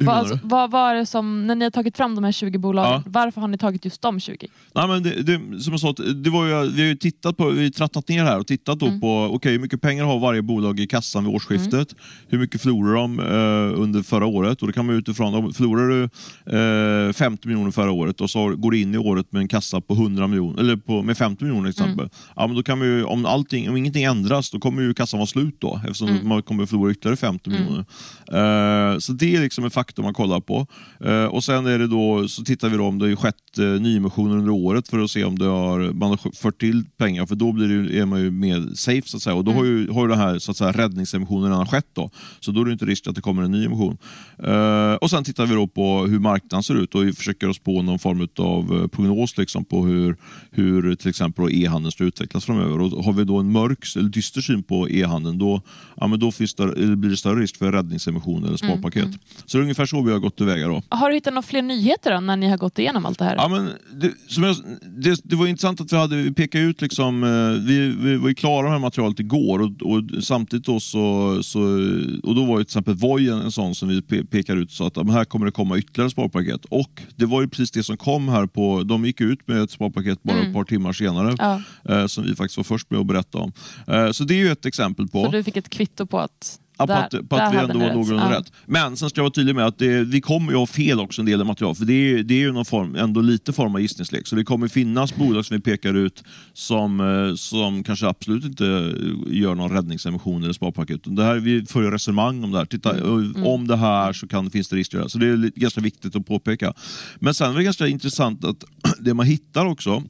[0.00, 2.92] Vad, alltså, vad var det som, när ni har tagit fram de här 20 bolagen,
[2.92, 3.02] ja.
[3.06, 4.46] varför har ni tagit just de 20?
[4.74, 7.50] Nej, men det, det, som jag sa, det var ju, vi har ju tittat på,
[7.50, 9.00] vi trattat ner här och tittat mm.
[9.00, 11.92] på okay, hur mycket pengar har varje bolag i kassan vid årsskiftet.
[11.92, 12.02] Mm.
[12.28, 14.60] Hur mycket förlorar de eh, under förra året?
[14.62, 16.02] Och det kan man utifrån, då förlorar du
[17.08, 19.80] eh, 50 miljoner förra året och så går du in i året med en kassa
[19.80, 22.04] på 100 miljoner, eller på, med 50 miljoner till exempel.
[22.04, 22.10] Mm.
[22.36, 25.26] Ja, men då kan vi, om, allting, om ingenting ändras, då kommer ju kassan vara
[25.26, 26.28] slut då eftersom mm.
[26.28, 27.62] man kommer förlora ytterligare 50 mm.
[27.62, 27.84] miljoner.
[28.28, 30.66] Eh, så det är liksom en faktor faktor man kollar på.
[31.04, 33.64] Eh, och Sen är det då, så tittar vi då om det har skett eh,
[33.64, 37.34] nyemissioner under året för att se om det har, man har fört till pengar, för
[37.34, 39.34] då blir det, är man ju mer safe så att säga.
[39.34, 39.58] Och då mm.
[39.58, 41.86] har ju, har ju den här så att säga, räddningsemissionen redan skett.
[41.92, 42.10] Då.
[42.40, 43.96] Så då är det inte risk att det kommer en ny emission.
[44.42, 47.58] Eh, och Sen tittar vi då på hur marknaden ser ut och vi försöker oss
[47.58, 50.16] på någon form av eh, prognos liksom, på hur,
[50.50, 52.80] hur till exempel e-handeln ska utvecklas framöver.
[52.80, 55.62] Och har vi då en mörk eller dyster syn på e-handeln, då,
[55.96, 59.02] ja, men då det, blir det större risk för räddningsemission eller sparpaket.
[59.02, 59.08] Mm.
[59.08, 59.20] Mm.
[59.46, 60.68] Så det är ungefär så vi har gått tillväga.
[60.68, 60.82] Då.
[60.88, 63.36] Har du hittat några fler nyheter då, när ni har gått igenom allt det här?
[63.36, 66.80] Ja, men det, som jag, det, det var intressant att vi, hade, vi pekade ut,
[66.80, 70.66] liksom, eh, vi, vi var ju klara med det här materialet igår och, och samtidigt
[70.66, 71.60] då så, så,
[72.22, 74.72] och då var ju till exempel Voi en, en sån som vi pe, pekar ut
[74.72, 76.64] så att här kommer det komma ytterligare sparpaket.
[76.64, 79.70] Och det var ju precis det som kom här på, de gick ut med ett
[79.70, 80.48] sparpaket bara mm.
[80.48, 81.62] ett par timmar senare ja.
[81.94, 83.52] eh, som vi faktiskt var först med att berätta om.
[83.86, 85.24] Eh, så det är ju ett exempel på.
[85.24, 87.92] Så du fick ett kvitto på att Ja, på att, på att vi ändå var
[87.92, 88.38] någorlunda ja.
[88.38, 88.52] rätt.
[88.66, 91.22] Men sen ska jag vara tydlig med att det, vi kommer ju ha fel också
[91.22, 91.74] en del material.
[91.74, 94.26] För det är, det är ju någon form, ändå lite form av gissningslek.
[94.26, 98.94] Så det kommer finnas bolag som vi pekar ut som, eh, som kanske absolut inte
[99.26, 101.00] gör någon räddningsemission eller sparpaket.
[101.04, 102.64] Det här, vi för ju resonemang om det här.
[102.64, 103.08] Titta, mm.
[103.08, 103.46] mm.
[103.46, 105.08] Om det här så kan, finns det risker.
[105.08, 106.74] Så det är ganska viktigt att påpeka.
[107.18, 108.64] Men sen är det ganska intressant att
[109.00, 110.02] det man hittar också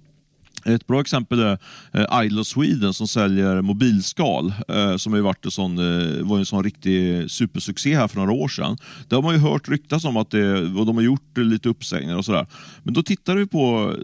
[0.74, 1.58] ett bra exempel är
[1.92, 6.46] eh, Idle Sweden som säljer mobilskal eh, som har varit en sån, eh, var en
[6.46, 8.76] sån riktig supersuccé här för några år sedan.
[9.08, 12.16] Det har man ju hört ryktas om att det, och de har gjort lite uppsägningar
[12.16, 12.46] och sådär.
[12.82, 13.94] Men då tittar vi på,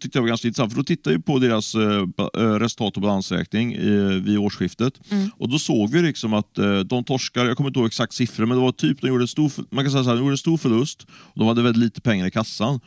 [0.00, 1.74] tyckte jag var ganska intressant, för då tittar vi på deras
[2.34, 3.76] resultat och balansräkning
[4.24, 5.30] vid årsskiftet mm.
[5.36, 6.54] och då såg vi liksom att
[6.86, 9.28] de torskar, jag kommer inte ihåg exakt siffror, men det var typ de gjorde en
[9.28, 11.82] stor, man kan säga så här, de gjorde en stor förlust och de hade väldigt
[11.82, 12.80] lite pengar i kassan.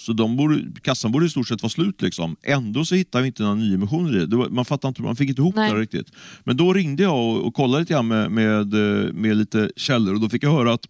[0.00, 2.02] Så de borde, kassan borde i stort sett vara slut.
[2.02, 2.36] Liksom.
[2.42, 4.36] Ändå så hittade vi inte några nyemissioner i det.
[4.36, 5.72] Var, man, fattade inte, man fick inte ihop Nej.
[5.72, 6.12] det riktigt.
[6.44, 10.14] Men då ringde jag och, och kollade lite grann med, med, eh, med lite källor
[10.14, 10.86] och då fick jag höra att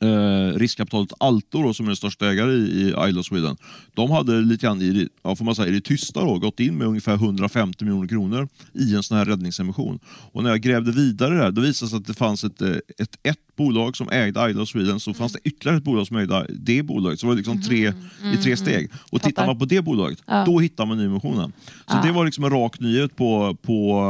[0.00, 3.56] eh, riskkapitalet Alto då, som är den största ägare i, i Isle of Sweden.
[3.94, 6.74] De hade lite grann i, ja, får man säga, i det tysta då, gått in
[6.74, 9.98] med ungefär 150 miljoner kronor i en sån här räddningsemission.
[10.32, 12.76] Och när jag grävde vidare där, då visade det sig att det fanns ett, eh,
[12.98, 16.16] ett, ett bolag som ägde Isle of Sweden så fanns det ytterligare ett bolag som
[16.16, 17.20] ägde det bolaget.
[17.20, 18.34] Så det var liksom tre, mm.
[18.34, 18.90] i tre steg.
[18.92, 19.28] Och Fattar.
[19.28, 20.44] tittar man på det bolaget, ja.
[20.46, 21.52] då hittar man nyemissionen.
[21.86, 22.02] Så ja.
[22.02, 24.00] det var liksom en rak nyhet på, på,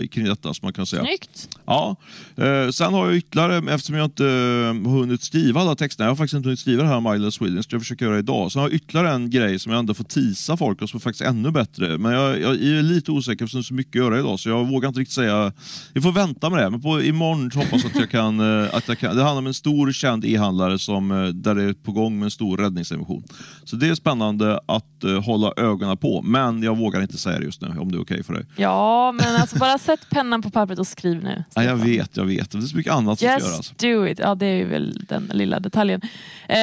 [0.00, 0.54] eh, kring detta.
[0.54, 1.02] Som man kan säga.
[1.02, 1.48] Snyggt!
[1.64, 1.96] Ja.
[2.36, 6.16] Eh, sen har jag ytterligare, eftersom jag inte eh, hunnit skriva alla texterna, jag har
[6.16, 8.52] faktiskt inte hunnit skriva det här om Isle of Sweden, så jag försöker göra idag.
[8.52, 11.00] Så har jag ytterligare en grej som jag ändå får tisa folk och som är
[11.00, 11.98] faktiskt ännu bättre.
[11.98, 14.48] Men jag, jag är lite osäker eftersom det är så mycket att göra idag, så
[14.48, 15.52] jag vågar inte riktigt säga.
[15.92, 19.16] Vi får vänta med det, men på, imorgon hoppas jag att jag kan, att kan.
[19.16, 22.24] Det handlar om en stor känd e-handlare som, eh, där det är på gång med
[22.24, 23.24] en stor räddningsemission.
[23.64, 27.44] Så det är spännande att uh, hålla ögonen på, men jag vågar inte säga det
[27.44, 28.44] just nu om det är okej okay för dig.
[28.56, 31.44] Ja, men alltså bara sätt pennan på pappret och skriv nu.
[31.54, 32.50] Ja, jag vet, jag vet.
[32.50, 33.70] Det är så mycket annat som ska göras.
[33.70, 34.18] do it.
[34.18, 36.00] Ja, det är väl den lilla detaljen.
[36.02, 36.56] Uh,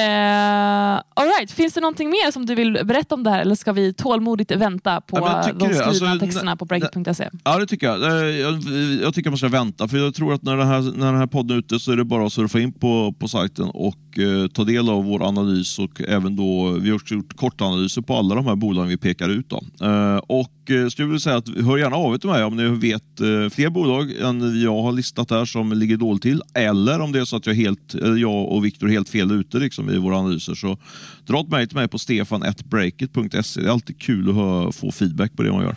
[1.14, 1.50] all right.
[1.50, 4.50] Finns det någonting mer som du vill berätta om det här eller ska vi tålmodigt
[4.50, 7.30] vänta på ja, de skrivna alltså, texterna på breakit.se?
[7.44, 8.00] Ja, det tycker jag.
[8.30, 8.62] Jag,
[9.02, 11.26] jag tycker man ska vänta, för jag tror att när den här, när den här
[11.26, 14.46] podden är ute så är det bara att surfa in på på, sajten och eh,
[14.46, 18.34] ta del av vår analys och även då, vi har också gjort kortanalyser på alla
[18.34, 19.50] de här bolagen vi pekar ut.
[19.50, 19.86] Då.
[19.86, 22.68] Eh, och eh, skulle vilja säga att hör gärna av er till mig om ni
[22.68, 26.42] vet eh, fler bolag än jag har listat här som ligger dåligt till.
[26.54, 29.32] Eller om det är så att jag, helt, eh, jag och Viktor är helt fel
[29.32, 30.54] ute liksom, i våra analyser.
[30.54, 30.78] Så
[31.26, 33.60] dra ett mejl till mig på stefan.breakit.se.
[33.60, 35.76] Det är alltid kul att få feedback på det man gör.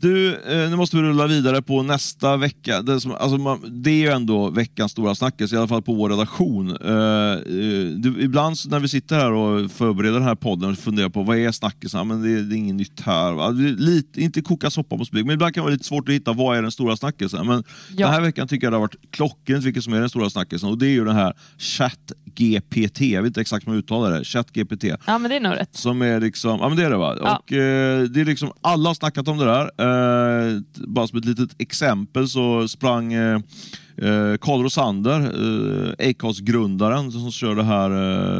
[0.00, 2.82] Du, eh, nu måste vi rulla vidare på nästa vecka.
[2.82, 5.94] Det, som, alltså man, det är ju ändå veckans stora snackis, i alla fall på
[5.94, 6.70] vår redaktion.
[6.70, 7.38] Uh,
[7.96, 11.38] du, ibland när vi sitter här och förbereder den här podden och funderar på vad
[11.38, 12.08] är snackisen?
[12.08, 13.52] Men det, det är inget nytt här.
[13.80, 16.32] Lite, inte koka soppa på spik, men ibland kan det vara lite svårt att hitta
[16.32, 17.46] vad är den stora snackisen.
[17.46, 17.64] Men
[17.96, 18.06] ja.
[18.06, 20.68] den här veckan tycker jag det har varit klockrent vilket som är den stora snackisen
[20.68, 23.00] och det är ju den här ChatGPT.
[23.00, 24.24] Jag vet inte exakt hur man uttalar det.
[24.24, 24.84] ChatGPT.
[25.06, 25.76] Ja, men det är nog rätt.
[25.76, 27.16] Som är liksom, ja men det är det va?
[27.20, 27.36] Ja.
[27.36, 27.58] Och, uh,
[28.10, 29.70] det är liksom, alla har snackat om det där.
[29.88, 33.38] Eh, bara som ett litet exempel så sprang eh,
[34.02, 37.90] eh, Eh, Karl Rosander, eh, Acast-grundaren som kör det här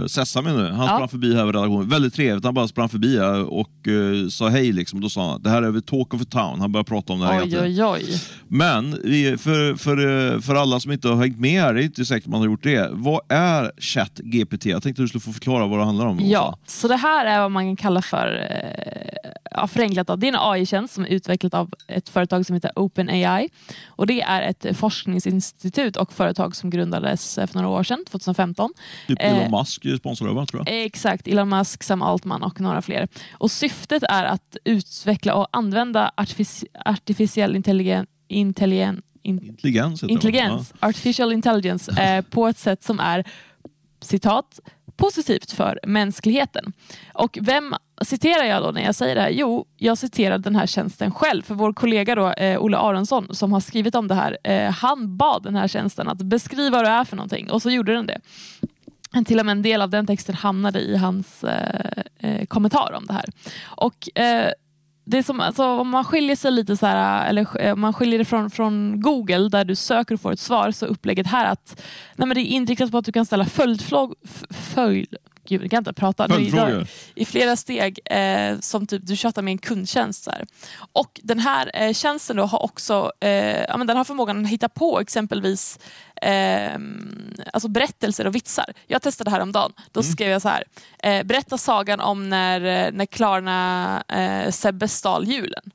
[0.00, 0.94] eh, Sesame nu, han ja.
[0.94, 1.88] sprang förbi här vid redaktionen.
[1.88, 4.72] Väldigt trevligt, han bara sprang förbi här och eh, sa hej.
[4.72, 5.00] Liksom.
[5.00, 6.60] Då sa han det här är Talk of a Town.
[6.60, 8.20] Han började prata om det här oj, oj, oj.
[8.48, 8.92] Men
[9.38, 12.28] för, för, eh, för alla som inte har hängt med här, det är inte säkert
[12.28, 12.88] man har gjort det.
[12.92, 14.66] Vad är ChatGPT?
[14.66, 16.20] Jag tänkte du skulle få förklara vad det handlar om.
[16.22, 18.48] Ja, så det här är vad man kan kalla för
[19.50, 20.20] ja, förenklat.
[20.20, 23.48] Det är en AI-tjänst som är utvecklat av ett företag som heter OpenAI.
[23.86, 28.70] Och det är ett forskningsinstitut institut och företag som grundades för några år sedan, 2015.
[29.06, 30.46] Typ Elon eh, Musk sponsrar va?
[30.46, 30.84] Tror jag.
[30.84, 33.08] Exakt, Elon Musk, Sam Altman och några fler.
[33.32, 41.32] Och syftet är att utveckla och använda artific artificiell intelligen, intelligen, in, intelligens, intelligens artificial
[41.32, 43.24] intelligence, eh, på ett sätt som är
[44.00, 44.60] citat
[44.98, 46.72] positivt för mänskligheten.
[47.14, 49.30] Och vem citerar jag då när jag säger det här?
[49.30, 51.42] Jo, jag citerar den här tjänsten själv.
[51.42, 55.16] För vår kollega då, eh, Olle Aronsson som har skrivit om det här, eh, han
[55.16, 58.06] bad den här tjänsten att beskriva vad det är för någonting och så gjorde den
[58.06, 58.20] det.
[59.26, 63.06] Till och med en del av den texten hamnade i hans eh, eh kommentar om
[63.06, 63.24] det här.
[63.64, 64.52] Och eh,
[65.10, 68.18] det är som, alltså, om man skiljer sig lite så här, eller eh, man skiljer
[68.18, 71.46] det från, från Google där du söker och får ett svar så är upplägget här
[71.46, 71.82] att
[72.16, 74.16] nej, men det är inriktat på att du kan ställa följdfrågor
[74.50, 75.16] följd,
[75.48, 79.42] gud jag kan inte prata nu idag, i flera steg eh, som typ du chattar
[79.42, 80.24] med en kundtjänst.
[80.24, 80.46] Så här.
[80.92, 84.50] Och den här eh, tjänsten då har också eh, ja, men den har förmågan att
[84.50, 85.78] hitta på exempelvis
[86.22, 86.78] eh,
[87.52, 88.72] alltså berättelser och vitsar.
[88.86, 89.72] Jag testade här om dagen.
[89.92, 90.12] Då mm.
[90.12, 90.64] skrev jag så här.
[91.02, 95.70] Eh, berätta sagan om när, eh, när Klarna eh, Sebbe stal julen.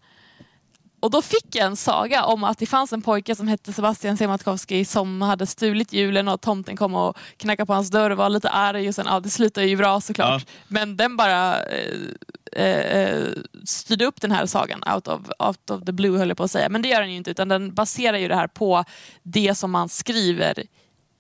[1.04, 4.18] Och då fick jag en saga om att det fanns en pojke som hette Sebastian
[4.18, 8.30] Siemiatkowski som hade stulit julen och tomten kom och knackade på hans dörr och var
[8.30, 8.88] lite arg.
[8.88, 10.44] Och sen, ja, det slutade ju bra såklart.
[10.48, 10.54] Ja.
[10.68, 13.28] Men den bara eh, eh,
[13.66, 16.52] styrde upp den här sagan out of, out of the blue höll jag på att
[16.52, 16.70] säga.
[16.70, 18.84] Men det gör den ju inte utan den baserar ju det här på
[19.24, 20.64] det som man skriver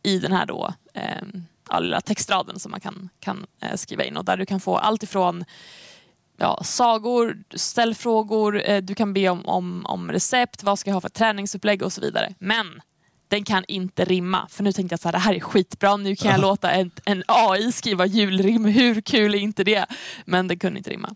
[0.04, 1.24] i den här då eh,
[1.68, 5.04] alla textraden som man kan, kan eh, skriva in och där du kan få allt
[5.04, 5.46] ifrån
[6.38, 10.96] ja, sagor, ställ frågor, eh, du kan be om, om, om recept, vad ska jag
[10.96, 12.34] ha för träningsupplägg och så vidare.
[12.40, 12.82] Men
[13.28, 14.48] den kan inte rimma.
[14.50, 16.92] För nu tänkte jag så här, det här är skitbra, nu kan jag låta en,
[17.06, 19.86] en AI skriva julrim, hur kul är inte det?
[20.26, 21.16] Men den kunde inte rimma.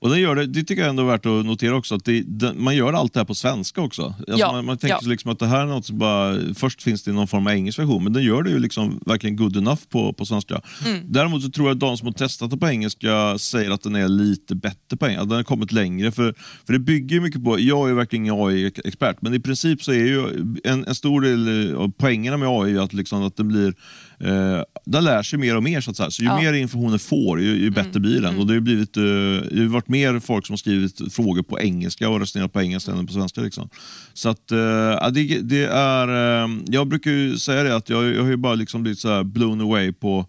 [0.00, 2.22] Och den gör det, det tycker jag ändå är värt att notera också, att det,
[2.26, 4.02] den, man gör allt det här på svenska också.
[4.02, 5.08] Alltså ja, man, man tänker ja.
[5.08, 7.78] liksom att det här är något som bara, först finns det någon form av engelsk
[7.78, 10.60] version, men den gör det ju liksom verkligen good enough på, på svenska.
[10.86, 11.00] Mm.
[11.04, 13.94] Däremot så tror jag att de som har testat det på engelska säger att den
[13.94, 16.12] är lite bättre på engelska, den har kommit längre.
[16.12, 16.34] För,
[16.66, 20.06] för det bygger mycket på, jag är verkligen ingen AI-expert, men i princip så är
[20.06, 23.74] ju en, en stor del av poängerna med AI att, liksom, att det blir
[24.20, 25.80] eh, den lär sig mer och mer.
[25.80, 26.40] Så, så ju ja.
[26.40, 28.02] mer information den får, ju, ju bättre mm.
[28.02, 28.24] blir den.
[28.24, 28.40] Mm.
[28.40, 31.60] Och det har blivit, eh, det har varit mer folk som har skrivit frågor på
[31.60, 33.40] engelska och resonerat på engelska än på svenska.
[33.40, 33.68] Liksom.
[34.14, 38.30] Så att, eh, det, det, är, eh, jag brukar säga det att jag, jag har
[38.30, 40.26] ju bara liksom blivit så blown away på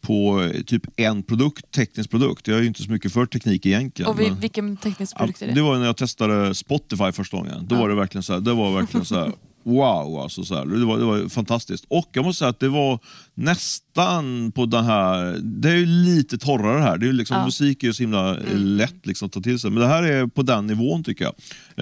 [0.00, 2.48] på eh, typ en produkt, teknisk produkt.
[2.48, 4.10] Jag är ju inte så mycket för teknik egentligen.
[4.10, 5.52] Och vi, vilken teknisk produkt är det?
[5.52, 7.66] Det var när jag testade Spotify första gången.
[7.68, 7.80] Då ja.
[7.80, 10.84] var det verkligen så här, det var verkligen så här, wow, alltså så här, det,
[10.84, 11.84] var, det var fantastiskt.
[11.88, 12.98] Och jag måste säga att det var
[13.34, 17.44] nästan på den här, det är ju lite torrare här, det är liksom, ja.
[17.44, 18.56] musik är ju så himla mm.
[18.56, 19.70] lätt liksom, att ta till sig.
[19.70, 21.34] Men det här är på den nivån tycker jag.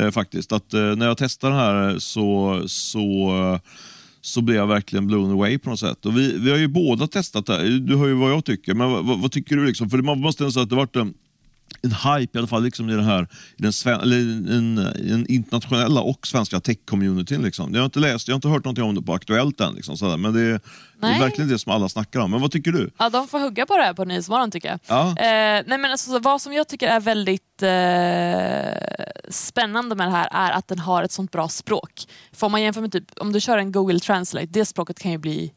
[0.05, 0.53] Eh, faktiskt.
[0.53, 3.61] Att eh, När jag testar den här så, så
[4.21, 6.07] så blev jag verkligen blown away på något sätt.
[6.07, 7.65] Och vi, vi har ju båda testat det här.
[7.65, 9.67] Du hör ju vad jag tycker, men vad, vad tycker du?
[9.67, 9.91] Liksom?
[9.91, 11.15] För man måste ändå säga att det varit en
[11.83, 13.73] en hype i alla fall liksom i den här i den,
[14.47, 17.43] den, den internationella och svenska tech-communityn.
[17.43, 17.75] Liksom.
[17.75, 19.97] Jag har inte läst, jag har inte hört någonting om det på Aktuellt än, liksom,
[19.97, 20.17] sådär.
[20.17, 20.61] men det är,
[21.01, 22.31] det är, verkligen det som alla snackar om.
[22.31, 22.91] Men vad tycker du?
[22.99, 24.81] Ja, de får hugga på det här på Nyhetsmorgon tycker jag.
[24.87, 25.09] Ja.
[25.09, 30.29] Eh, nej, men alltså, vad som jag tycker är väldigt eh, spännande med det här
[30.33, 31.93] är att den har ett sånt bra språk.
[32.33, 35.11] För om man jämför med typ, om du kör en Google Translate, det språket kan
[35.11, 35.53] ju bli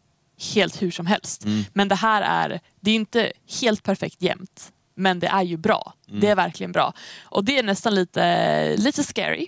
[0.53, 1.45] helt hur som helst.
[1.45, 1.63] Mm.
[1.73, 3.31] Men det här är, det är inte
[3.61, 5.93] helt perfekt jämt Men det är ju bra.
[6.21, 6.93] Det är verkligen bra.
[7.23, 9.47] Och det är nästan lite, lite scary.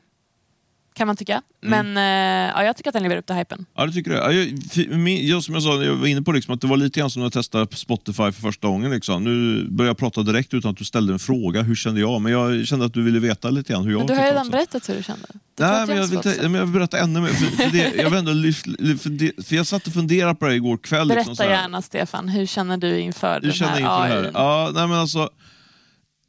[0.95, 1.41] Kan man tycka.
[1.61, 3.65] Men eh, ja, jag tycker att den lever upp till hypen.
[3.75, 4.33] Ja, det tycker jag.
[4.33, 5.43] Ja, jag, jag.
[5.43, 7.25] Som jag sa, jag var inne på liksom, att det var lite grann som när
[7.25, 8.91] jag testade Spotify för första gången.
[8.91, 9.23] Liksom.
[9.23, 11.61] Nu börjar jag prata direkt utan att du ställde en fråga.
[11.61, 12.21] Hur kände jag?
[12.21, 14.37] Men jag kände att du ville veta lite grann hur jag Men du har redan
[14.39, 14.51] också.
[14.51, 15.27] berättat hur du kände.
[15.59, 17.29] Nej, men jag, vill ta, men jag vill berätta ännu mer.
[17.29, 18.65] För, för det, jag, ändå lyft,
[19.01, 21.07] för, det, för jag satt och funderade på det igår kväll.
[21.07, 21.49] Berätta liksom, så här.
[21.49, 24.23] gärna Stefan, hur känner du inför Hur den känner här inför det här?
[24.23, 24.31] AI?
[24.33, 25.29] Ja, nej, men alltså,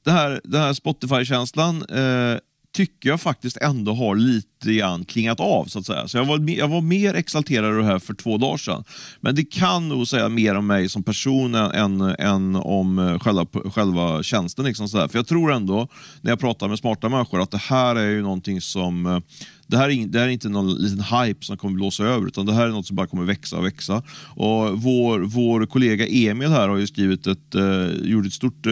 [0.05, 2.39] det här, den här Spotify-känslan eh,
[2.75, 5.65] tycker jag faktiskt ändå har lite grann klingat av.
[5.65, 6.09] så att säga.
[6.09, 8.85] Så jag var, jag var mer exalterad över det här för två dagar sedan.
[9.21, 13.47] Men det kan nog säga mer om mig som person än, än om eh, själva,
[13.75, 14.65] själva tjänsten.
[14.65, 15.09] Liksom så här.
[15.09, 15.89] För jag tror ändå,
[16.21, 19.19] när jag pratar med smarta människor, att det här är ju någonting som eh,
[19.67, 22.47] det här, är, det här är inte någon liten hype som kommer blåsa över, utan
[22.47, 24.03] det här är något som bara kommer växa och växa.
[24.27, 28.71] Och vår, vår kollega Emil här har ju skrivit ett, eh, gjort ett stort eh,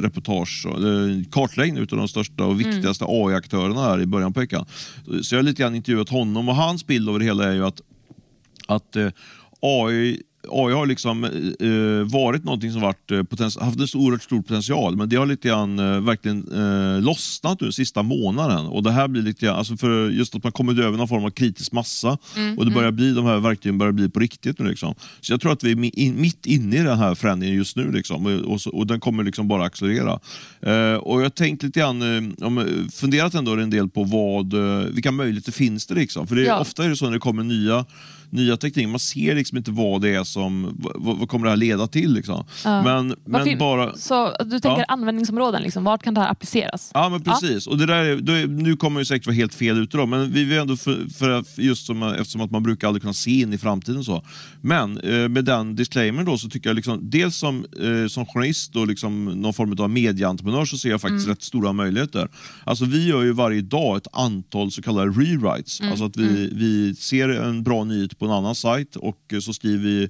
[0.00, 4.66] reportage, eh, kartläggning utav de största och viktigaste AI-aktörerna här i början på veckan.
[5.22, 7.64] Så jag har lite grann intervjuat honom och hans bild av det hela är ju
[7.66, 7.80] att,
[8.66, 9.08] att eh,
[9.60, 14.22] AI AI har liksom eh, varit någonting som varit, eh, potens- haft en så oerhört
[14.22, 18.66] stor potential, men det har lite grann eh, verkligen eh, lossnat nu sista månaden.
[18.66, 21.24] Och det här blir lite grann, alltså för just att man kommit över någon form
[21.24, 22.18] av kritisk massa
[22.58, 24.68] och det börjar bli, de här verktygen börjar bli på riktigt nu.
[24.68, 24.94] Liksom.
[25.20, 27.92] Så jag tror att vi är in, mitt inne i den här förändringen just nu
[27.92, 30.20] liksom, och, och, och den kommer liksom bara accelerera.
[30.62, 34.04] Eh, och jag har tänkt lite grann, eh, om, eh, funderat ändå en del på
[34.04, 36.26] vad, eh, vilka möjligheter finns det liksom?
[36.26, 36.58] För det, är- Ja.
[36.60, 37.84] ofta är det så när det kommer nya
[38.30, 41.56] nya teknik, man ser liksom inte vad det är som, vad, vad kommer det här
[41.56, 42.44] leda till liksom.
[42.64, 42.82] Ja.
[42.82, 43.96] Men, fin- bara...
[43.96, 44.84] Så du tänker Ja.
[44.88, 45.84] användningsområden, liksom.
[45.84, 46.90] vart kan det här appliceras?
[46.94, 49.78] Ja men precis, och det där, är- är, nu kommer jag säkert vara helt fel
[49.78, 53.02] ute då, men vi vill ändå, för, för, just som, eftersom att man brukar aldrig
[53.02, 54.22] kunna se in i framtiden så.
[54.60, 58.76] Men eh, med den disclaimern då så tycker jag liksom, dels som, eh, som journalist
[58.76, 62.28] och liksom någon form av medieentreprenör så ser jag faktiskt rätt stora möjligheter.
[62.64, 66.94] Alltså vi gör ju varje dag ett antal så kallade rewrites, alltså att vi, vi
[66.94, 70.08] ser en bra nyhet på en annan sajt och så skriver vi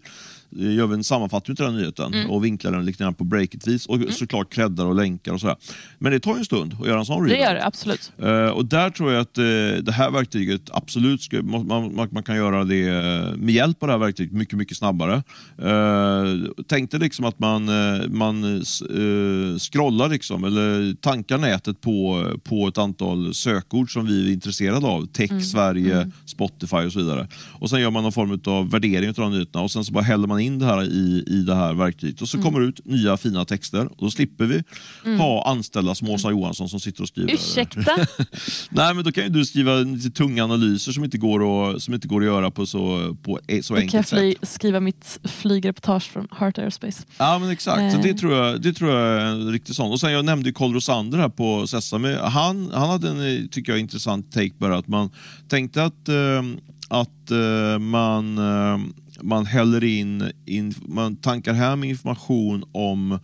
[0.56, 3.98] gör vi en sammanfattning av den nyheten och vinklar den lite grann på breakit-vis och
[4.10, 5.56] såklart creddar och länkar och sådär.
[5.98, 7.42] Men det tar ju en stund att göra en sån Det rewrite.
[7.42, 8.12] gör det, absolut.
[8.18, 9.44] Eh, och där tror jag att eh,
[9.82, 13.88] det här verktyget absolut ska, man, man, man kan göra det eh, med hjälp av
[13.88, 15.22] det här verktyget mycket, mycket snabbare.
[15.62, 17.70] Uh, tänkte liksom att man,
[18.08, 24.32] man uh, scrollar liksom, eller tankar nätet på, på ett antal sökord som vi är
[24.32, 25.06] intresserade av.
[25.06, 27.28] Tech, Sverige, Spotify och så vidare.
[27.52, 30.04] Och sen gör man någon form av värdering av de nyheterna och sen så bara
[30.04, 32.86] häller man in det här i, i det här verktyget och så kommer det ut
[32.86, 34.62] nya fina texter och då slipper vi
[35.18, 37.32] ha anställda som Åsa Johansson som sitter och skriver.
[37.34, 37.80] Ursäkta?
[38.70, 41.94] Nej, men då kan ju du skriva lite tunga analyser som inte går att, som
[41.94, 44.08] inte går att göra på så, på e- så Då kan jag enkelt
[44.40, 44.48] sätt.
[44.50, 47.02] skriva mitt flygreportage från Heart Aerospace.
[47.18, 47.92] Ja, men exakt.
[47.92, 48.02] Så Eh.
[48.04, 49.90] det, tror jag, det tror jag är en riktig sån.
[49.90, 52.18] Och sen jag nämnde ju Carl Rosander här på Sesame.
[52.22, 55.10] Han, han hade en, eh, tycker jag, intressant take bara att man
[55.48, 56.42] tänkte att, eh,
[56.88, 58.78] att eh, man, eh,
[59.22, 63.18] man häller in, in, man tankar hem information om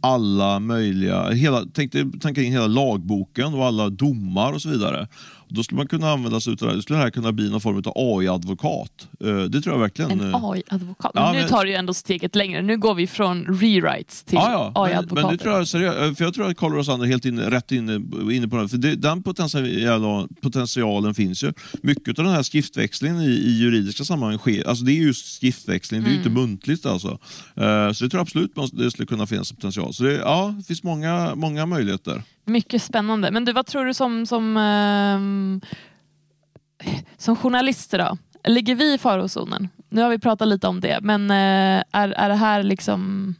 [0.00, 5.08] alla möjliga, hela, tänkte tanka in hela lagboken och alla domar och så vidare.
[5.50, 7.76] Då skulle man kunna använda sig av det skulle det här kunna bli någon form
[7.86, 9.08] av AI-advokat.
[9.24, 10.10] Eh, Det tror jag verkligen.
[10.10, 11.12] En eh, AI-advokat.
[11.14, 12.62] Ja, Men nu men- tar du ju ändå steget längre.
[12.62, 14.72] Nu går vi från rewrites till Ja, ja.
[14.74, 15.22] Men, AI-advokater.
[15.28, 17.72] men det tror jag seriöst, för jag tror att Carl Rosander är helt inne, rätt
[17.72, 17.94] inne,
[18.32, 18.68] inne på den.
[18.68, 21.52] För det, den potentialen, potentialen finns ju.
[21.82, 26.02] Mycket av den här skriftväxlingen i, i juridiska sammanhang sker, alltså det är just skriftväxling,
[26.02, 27.08] det är ju inte muntligt alltså.
[27.56, 29.94] Eh, så det tror jag absolut det skulle kunna finnas en potential.
[29.94, 32.22] Så det, ja, det finns många, många möjligheter.
[32.44, 33.30] Mycket spännande.
[33.30, 35.60] Men du, vad tror du som, som, ehm,
[37.16, 38.18] som journalister då?
[38.44, 39.68] Ligger vi i farozonen?
[39.88, 43.34] Nu har vi pratat lite om det, men eh, är, är det här liksom...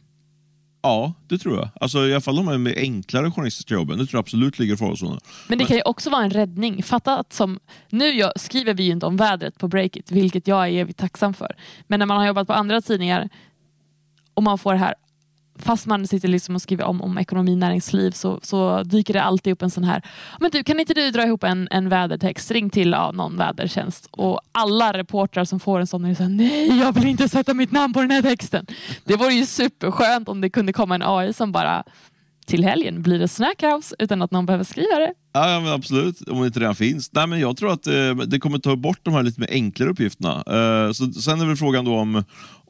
[0.83, 1.69] Ja, det tror jag.
[1.75, 4.73] Alltså, I alla fall de här med enklare journalistiska jobben, det tror jag absolut ligger
[4.73, 5.19] i farozonen.
[5.47, 6.83] Men det kan ju också vara en räddning.
[6.83, 7.59] Fatta att som...
[7.89, 11.33] Nu jag, skriver vi ju inte om vädret på Breakit, vilket jag är evigt tacksam
[11.33, 11.55] för.
[11.87, 13.29] Men när man har jobbat på andra tidningar
[14.33, 14.95] och man får det här
[15.55, 19.53] Fast man sitter liksom och skriver om, om ekonomi näringsliv så, så dyker det alltid
[19.53, 20.01] upp en sån här
[20.39, 22.51] Men du, kan inte du dra ihop en, en vädertext?
[22.51, 24.07] Ring till ja, någon vädertjänst.
[24.11, 26.29] Och alla reportrar som får en sån är så här.
[26.29, 28.65] Nej, jag vill inte sätta mitt namn på den här texten.
[29.03, 31.83] Det vore ju superskönt om det kunde komma en AI som bara
[32.45, 35.13] Till helgen blir det snackhouse utan att någon behöver skriva det.
[35.33, 36.21] Ja, men absolut.
[36.21, 37.13] Om det inte redan finns.
[37.13, 39.89] Nej, men jag tror att eh, det kommer ta bort de här lite mer enklare
[39.89, 40.33] uppgifterna.
[40.35, 42.23] Eh, så, sen är väl frågan då om,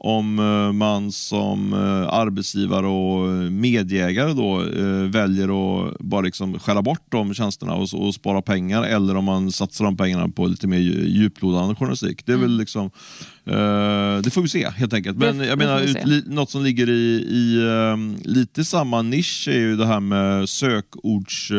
[0.04, 6.82] om eh, man som eh, arbetsgivare och medieägare då, eh, väljer att bara liksom skära
[6.82, 10.66] bort de tjänsterna och, och, spara pengar eller om man satsar de pengarna på lite
[10.66, 12.26] mer djuplodande journalistik.
[12.26, 12.48] Det är mm.
[12.48, 12.90] väl liksom
[13.48, 15.18] Uh, det får vi se helt enkelt.
[15.18, 19.76] Men jag menar, ut, något som ligger i, i um, lite samma nisch är ju
[19.76, 21.52] det här med sökords...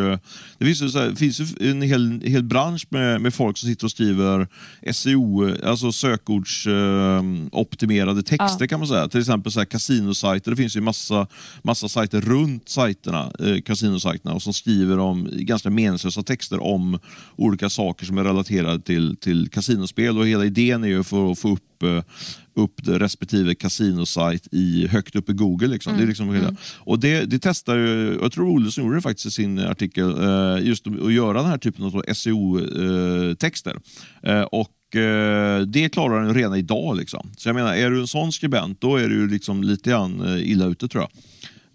[0.57, 3.69] Det finns ju, så här, finns ju en hel, hel bransch med, med folk som
[3.69, 4.47] sitter och skriver
[4.91, 8.67] SEO, alltså sökordsoptimerade uh, texter ja.
[8.67, 9.07] kan man säga.
[9.07, 10.51] Till exempel så här, kasinosajter.
[10.51, 11.27] Det finns ju massa,
[11.61, 16.99] massa sajter runt sajterna, eh, kasinosajterna, och som skriver om ganska meningslösa texter om
[17.35, 20.17] olika saker som är relaterade till, till kasinospel.
[20.17, 22.05] Och hela idén är ju för att få upp upp,
[22.53, 25.67] upp respektive kasinosajt i, högt upp i Google.
[25.67, 25.93] Liksom.
[25.93, 25.99] Mm.
[25.99, 26.55] Det är liksom mm.
[26.77, 30.67] Och det, det testar ju, jag tror Olsson gjorde det faktiskt i sin artikel, eh,
[30.67, 33.79] just att göra den här typen av SEO-texter.
[34.23, 36.97] Eh, och Eh, det klarar den redan idag.
[36.97, 37.31] Liksom.
[37.37, 40.51] Så jag menar, är du en sån skribent, då är du liksom lite grann eh,
[40.51, 41.09] illa ute tror jag.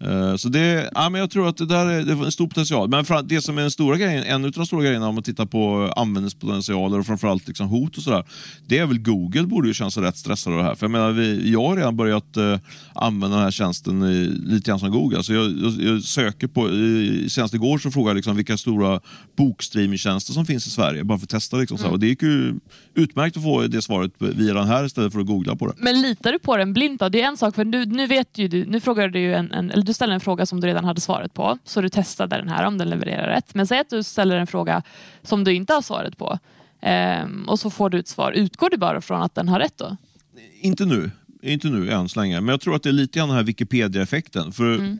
[0.03, 2.47] Eh, så det, ja, men jag tror att det där är, det är en stor
[2.47, 2.89] potential.
[2.89, 5.45] Men det som är den stora grejen, en av de stora grejerna om man tittar
[5.45, 8.23] på användningspotentialer och framförallt liksom hot och sådär.
[8.67, 10.75] Det är väl Google borde ju känna sig rätt stressade av det här.
[10.75, 12.57] För jag menar, vi, jag har redan börjat uh,
[12.95, 15.17] använda den här tjänsten i, lite grann som Google.
[15.17, 18.99] Alltså jag, jag, jag söker på, i, senast igår så frågade jag liksom vilka stora
[19.37, 21.03] bokstreamingtjänster som finns i Sverige.
[21.03, 21.57] Bara för att testa.
[21.57, 21.91] Liksom, mm.
[21.91, 22.59] Och det gick ju
[22.93, 25.73] utmärkt att få det svaret via den här istället för att googla på det.
[25.77, 27.09] Men litar du på den blint då?
[27.09, 29.51] Det är en sak, för nu, nu vet ju du, nu frågar du ju en,
[29.51, 32.49] en du ställer en fråga som du redan hade svaret på, så du testade den
[32.49, 33.55] här om den levererar rätt.
[33.55, 34.83] Men säg att du ställer en fråga
[35.23, 36.39] som du inte har svaret på
[36.81, 38.31] ehm, och så får du ett svar.
[38.31, 39.97] Utgår du bara från att den har rätt då?
[40.61, 41.11] Inte nu.
[41.41, 43.43] Inte nu än så länge, men jag tror att det är lite grann den här
[43.43, 44.51] Wikipedia-effekten.
[44.51, 44.99] För mm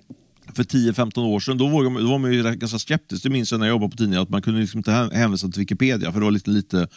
[0.56, 3.24] för 10-15 år sedan, då var, man, då var man ju ganska skeptisk.
[3.24, 5.60] Det minns jag när jag jobbade på tidningen, att man kunde liksom inte hänvisa till
[5.60, 6.88] Wikipedia, för det var lite, lite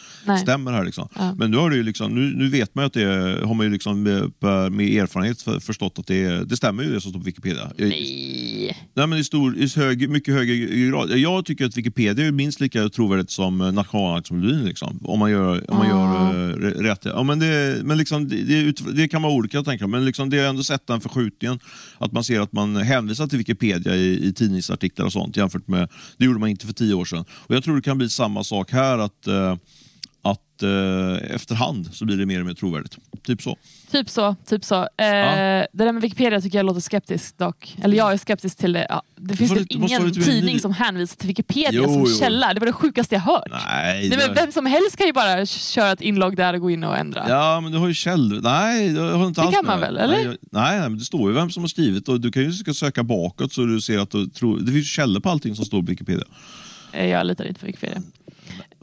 [0.41, 0.85] stämmer här.
[0.85, 1.07] Liksom.
[1.15, 1.35] Ja.
[1.35, 3.71] Men nu, har det liksom, nu, nu vet man ju att det har man ju
[3.71, 4.31] liksom med,
[4.71, 7.71] med erfarenhet förstått att det, det stämmer ju det som står på Wikipedia.
[7.77, 8.77] Nej.
[8.93, 11.09] Nej men i, stor, i hög, mycket högre grad.
[11.17, 14.65] Jag tycker att Wikipedia är minst lika trovärdigt som nationalaktsmelodin.
[14.65, 17.05] Liksom, om man gör, om man gör uh, rätt.
[17.05, 20.37] Ja, men det, men liksom, det, det, det, kan vara olika, tänka, men liksom, det
[20.37, 21.59] har ändå sett den förskjutningen.
[21.97, 25.89] Att man ser att man hänvisar till Wikipedia i, i tidningsartiklar och sånt jämfört med,
[26.17, 27.25] det gjorde man inte för tio år sedan.
[27.31, 29.55] Och Jag tror det kan bli samma sak här, att, eh,
[30.23, 32.97] att uh, efterhand så blir det mer och mer trovärdigt.
[33.25, 33.57] Typ så.
[33.91, 34.35] Typ så.
[34.45, 34.75] Typ så.
[34.75, 35.35] Eh, ja.
[35.73, 37.75] Det där med Wikipedia tycker jag låter skeptiskt dock.
[37.83, 38.85] Eller jag är skeptisk till det.
[38.89, 42.17] Ja, det finns väl ingen tidning som hänvisar till Wikipedia jo, som jo.
[42.19, 42.53] källa.
[42.53, 43.43] Det var det sjukaste jag hört.
[43.67, 46.83] Nej, men vem som helst kan ju bara köra ett inlogg där och gå in
[46.83, 47.25] och ändra.
[47.29, 48.41] Ja, men du har ju käll...
[48.41, 49.97] Nej, det har inte det alls kan man väl?
[49.97, 50.25] Eller?
[50.25, 53.03] Nej, nej, men det står ju vem som har skrivit och du kan ju söka
[53.03, 54.59] bakåt så du ser att du tror...
[54.59, 56.25] Det finns källor på allting som står på Wikipedia.
[56.91, 58.01] Eh, jag litar inte på Wikipedia.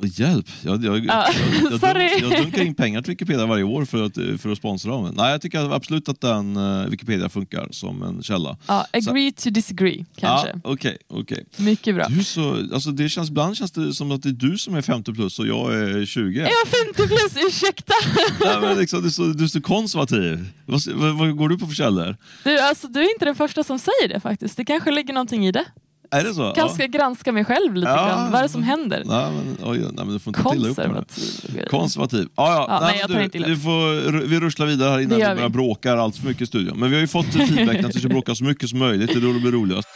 [0.03, 0.47] Hjälp!
[0.63, 4.53] Jag, jag, jag, jag, jag, dunkar in pengar till Wikipedia varje år för att, för
[4.53, 5.13] att sponsra dem.
[5.17, 8.57] Nej, jag tycker absolut att den uh, Wikipedia funkar som en källa.
[8.67, 9.43] Ja, agree så.
[9.43, 10.61] to disagree kanske.
[10.65, 11.45] Ja, okay, okay.
[11.57, 12.07] Mycket bra.
[12.09, 14.83] Du så, alltså det känns, ibland känns det som att det är du som är
[14.83, 16.41] 50 plus och jag är 20.
[16.41, 17.47] Är jag 50 plus?
[17.47, 17.95] Ursäkta!
[18.41, 20.49] Nej, men liksom, du, är så, du är så konservativ.
[20.67, 22.17] Vad, vad, vad går du på för källor?
[22.45, 24.57] Du, alltså, du är inte den första som säger det faktiskt.
[24.57, 25.65] Det kanske ligger någonting i det.
[26.13, 26.53] Är det så?
[26.57, 26.89] Kanske ja.
[26.89, 28.07] granska mig själv lite ja.
[28.07, 28.31] grann.
[28.31, 29.03] Vad är det som händer?
[29.07, 31.67] Nej, men, oj, nej, men du får inte Konservativ.
[31.71, 32.29] Konservativ.
[32.37, 32.67] Ja, ja.
[32.69, 35.93] ja nej, jag tar inte du, får, vi ruschlar vidare här innan vi börjar bråka
[35.93, 36.79] allt för mycket i studion.
[36.79, 39.13] Men vi har ju fått feedback att vi ska bråka så mycket som möjligt.
[39.13, 39.89] Det är då det blir roligast.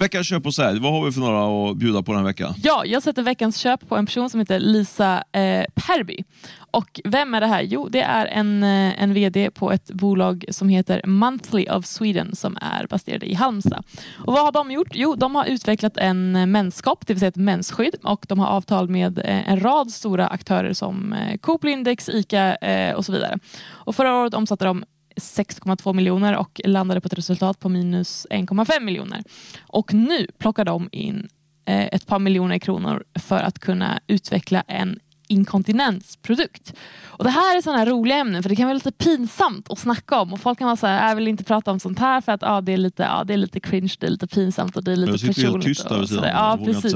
[0.00, 2.54] Veckans köp och sälj, vad har vi för några att bjuda på den här veckan?
[2.62, 6.24] Ja, jag sätter veckans köp på en person som heter Lisa eh, Perby.
[6.70, 7.62] Och vem är det här?
[7.62, 12.36] Jo, det är en, eh, en VD på ett bolag som heter Monthly of Sweden
[12.36, 13.84] som är baserade i Halmstad.
[14.26, 14.88] Och vad har de gjort?
[14.92, 18.46] Jo, de har utvecklat en eh, menskopp, det vill säga ett mensskydd och de har
[18.46, 22.56] avtal med eh, en rad stora aktörer som Coop, Lindex, ICA
[22.96, 23.38] och så vidare.
[23.68, 24.84] Och förra året omsatte de
[25.18, 29.22] 6,2 miljoner och landade på ett resultat på minus 1,5 miljoner.
[29.60, 31.28] Och nu plockar de in
[31.66, 34.98] eh, ett par miljoner kronor för att kunna utveckla en
[35.28, 36.74] inkontinensprodukt.
[37.06, 40.20] Och det här är sådana roliga ämnen för det kan vara lite pinsamt att snacka
[40.20, 42.42] om och folk kan vara såhär, jag vill inte prata om sånt här för att
[42.42, 44.92] ja, det, är lite, ja, det är lite cringe, det är lite pinsamt och det
[44.92, 45.44] är lite jag personligt.
[45.44, 46.32] Helt tyst och sådär.
[46.32, 46.94] Ja, precis.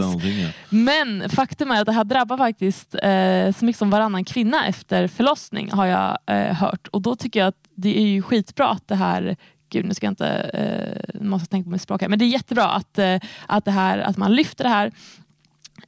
[0.68, 5.08] Men faktum är att det här drabbar faktiskt eh, så mycket som varannan kvinna efter
[5.08, 8.88] förlossning har jag eh, hört och då tycker jag att det är ju skitbra att
[8.88, 9.36] det här
[9.72, 12.08] Gud, nu ska jag inte, eh, måste tänka på mitt språk här.
[12.08, 14.92] Men det är jättebra att, eh, att, det här, att man lyfter det här.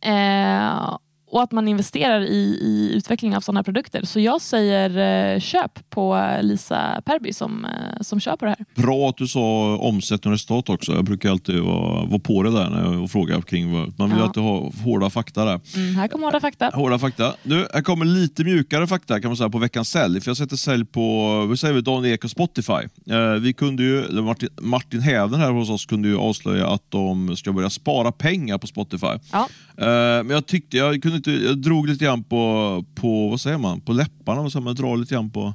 [0.00, 0.98] Eh,
[1.34, 4.04] och att man investerar i, i utveckling av sådana här produkter.
[4.04, 7.70] Så jag säger eh, köp på Lisa Perby som, eh,
[8.00, 8.82] som kör på det här.
[8.82, 10.92] Bra att du sa omsättning och resultat också.
[10.92, 14.18] Jag brukar alltid vara, vara på det där när jag frågar kring vad, man vill
[14.18, 14.24] Ja.
[14.24, 15.60] alltid ha hårda fakta där.
[15.76, 16.70] Mm, här kommer hårda fakta.
[16.74, 17.34] Hårda fakta.
[17.42, 20.20] Nu, här kommer lite mjukare fakta kan man säga på veckans sälj.
[20.20, 22.72] För jag sätter sälj på vi säger Dan Ek och Spotify.
[23.10, 27.36] Eh, vi kunde ju, Martin, Martin Hävden här hos oss kunde ju avslöja att de
[27.36, 29.06] ska börja spara pengar på Spotify.
[29.32, 29.48] Ja.
[29.78, 29.86] Eh,
[30.24, 33.80] men jag tyckte, jag kunde inte, jag drog lite grann på, på vad säger man,
[33.80, 34.42] på läpparna.
[34.42, 35.54] man, Jag drar lite grann på,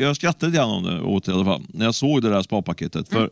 [0.00, 3.08] jag, skrattade lite grann åt det i alla fall, när jag såg det där sparpaketet.
[3.08, 3.30] För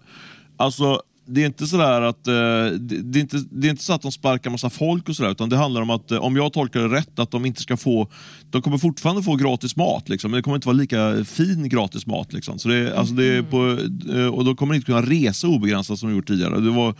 [0.57, 2.33] alltså, det är inte sådär att eh,
[2.81, 5.49] det, är inte, det är inte så att de sparkar massa folk och sådär, utan
[5.49, 8.09] det handlar om att, eh, om jag tolkar det rätt, att de inte ska få,
[8.51, 12.07] de kommer fortfarande få gratis mat, liksom, men det kommer inte vara lika fin gratis
[12.07, 12.33] mat.
[12.33, 12.59] Liksom.
[12.59, 13.79] Så det, alltså det är på,
[14.12, 16.61] eh, och de kommer inte kunna resa obegränsat som de gjort tidigare.
[16.61, 16.95] Det var,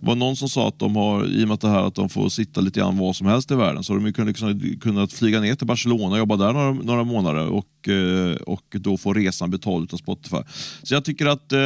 [0.00, 2.08] var någon som sa att de har, i och med att det här att de
[2.08, 5.12] får sitta lite grann var som helst i världen, så har de kunnat, liksom, kunnat
[5.12, 7.66] flyga ner till Barcelona och jobba där några, några månader och,
[8.46, 10.36] och då få resan betald av Spotify.
[10.82, 11.58] Så jag tycker att eh,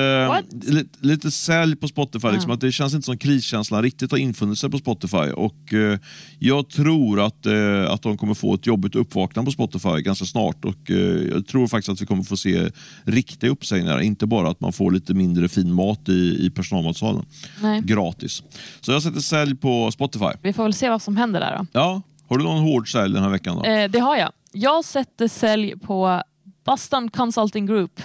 [0.62, 4.58] lite, lite sälj på Spotify, liksom, att det känns inte som kriskänslan riktigt har infunnit
[4.58, 5.16] sig på Spotify.
[5.16, 5.98] Och eh,
[6.38, 10.64] Jag tror att, eh, att de kommer få ett jobbigt uppvaknande på Spotify ganska snart.
[10.64, 10.96] Och eh,
[11.32, 12.70] Jag tror faktiskt att vi kommer få se
[13.04, 17.24] riktiga uppsägningar, inte bara att man får lite mindre fin mat i, i personalmatsalen.
[17.62, 17.80] Nej.
[17.84, 18.42] Gratis.
[18.80, 20.30] Så jag sätter sälj på Spotify.
[20.42, 21.66] Vi får väl se vad som händer där då.
[21.72, 23.56] Ja, har du någon hård sälj den här veckan?
[23.56, 23.64] Då?
[23.64, 24.30] Eh, det har jag.
[24.56, 26.22] Jag sätter sälj på
[26.64, 28.00] Boston Consulting Group.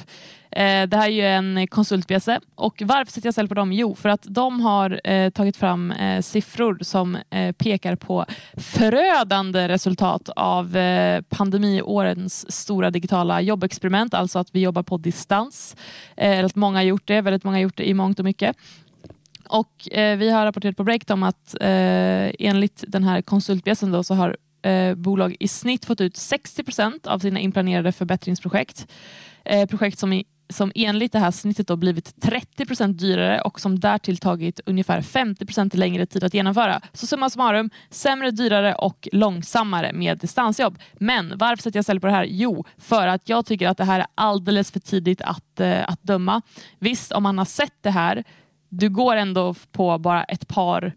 [0.52, 2.40] Eh, det här är ju en konsultbjässe.
[2.56, 3.74] Och varför sätter jag sälj på dem?
[3.74, 7.18] Jo, för att de har eh, tagit fram eh, siffror som
[7.58, 8.26] pekar på
[8.58, 10.78] förödande resultat av
[11.30, 15.76] pandemiårens stora digitala jobbexperiment, alltså att vi jobbar på distans.
[16.18, 18.58] Eh, att många har gjort det, väldigt många har gjort det i mångt och mycket.
[19.50, 24.04] Och eh, vi har rapporterat på Breakt om att eh, enligt den här konsultbjässen då,
[24.04, 28.88] så har eh, bolag i snitt fått ut 60 procent av sina inplanerade förbättringsprojekt.
[29.46, 33.60] Eh, projekt som, i, som enligt det här snittet då blivit 30 procent dyrare och
[33.60, 36.82] som därtill tagit ungefär 50 procent längre tid att genomföra.
[36.94, 40.80] Så summa summarum, sämre, dyrare och långsammare med distansjobb.
[40.94, 42.28] Men varför sätter jag sälj på det här?
[42.30, 46.04] Jo, för att jag tycker att det här är alldeles för tidigt att, eh, att
[46.04, 46.42] döma.
[46.80, 48.24] Visst, om man har sett det här
[48.70, 50.94] du går ändå på bara ett par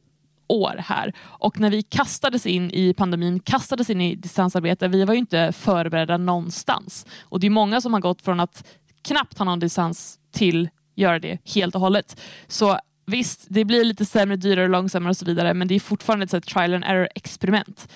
[0.53, 1.12] år här.
[1.20, 5.53] Och när vi kastades in i pandemin, kastades in i distansarbete, vi var ju inte
[5.53, 7.07] förberedda någonstans.
[7.22, 8.64] Och det är många som har gått från att
[9.03, 12.20] knappt ha någon distans till göra det helt och hållet.
[12.46, 16.36] Så visst, det blir lite sämre, dyrare, långsammare och så vidare, men det är fortfarande
[16.36, 17.88] ett trial and error experiment.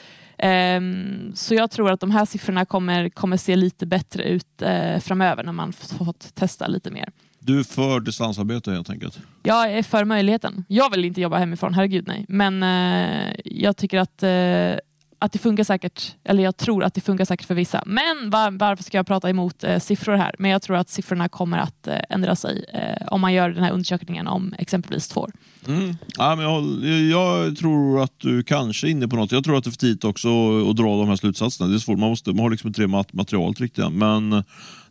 [0.43, 4.99] Um, så jag tror att de här siffrorna kommer, kommer se lite bättre ut uh,
[4.99, 7.11] framöver när man fått testa lite mer.
[7.47, 9.19] Du är för distansarbete helt enkelt?
[9.43, 10.65] Jag är för möjligheten.
[10.69, 12.25] Jag vill inte jobba hemifrån, herregud nej.
[12.29, 14.79] Men eh, jag tycker att, eh,
[15.19, 17.83] att det funkar säkert, eller jag tror att det funkar säkert för vissa.
[17.87, 20.35] Men var, varför ska jag prata emot eh, siffror här?
[20.39, 23.65] Men jag tror att siffrorna kommer att eh, ändra sig eh, om man gör den
[23.65, 25.33] här undersökningen om exempelvis två år.
[25.69, 25.97] Mm.
[26.19, 26.65] Ja, men jag,
[27.01, 29.33] jag tror att du kanske är inne på något.
[29.33, 30.29] Jag tror att det är för tidigt också
[30.71, 31.69] att, dra de här slutsatserna.
[31.69, 33.93] Det är svårt, man, måste, man har liksom inte det mat- materialet riktigt.
[33.93, 34.45] Men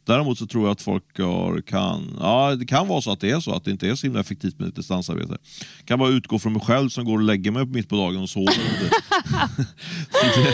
[0.05, 2.17] däremot så tror jag att folk har, kan...
[2.19, 4.19] Ja, det kan vara så att det är så, att det inte är så himla
[4.19, 5.37] effektivt med distansarbete.
[5.77, 8.21] Jag kan bara utgå från mig själv som går och lägger mig mitt på dagen
[8.21, 8.53] och sover.
[10.33, 10.53] så, det,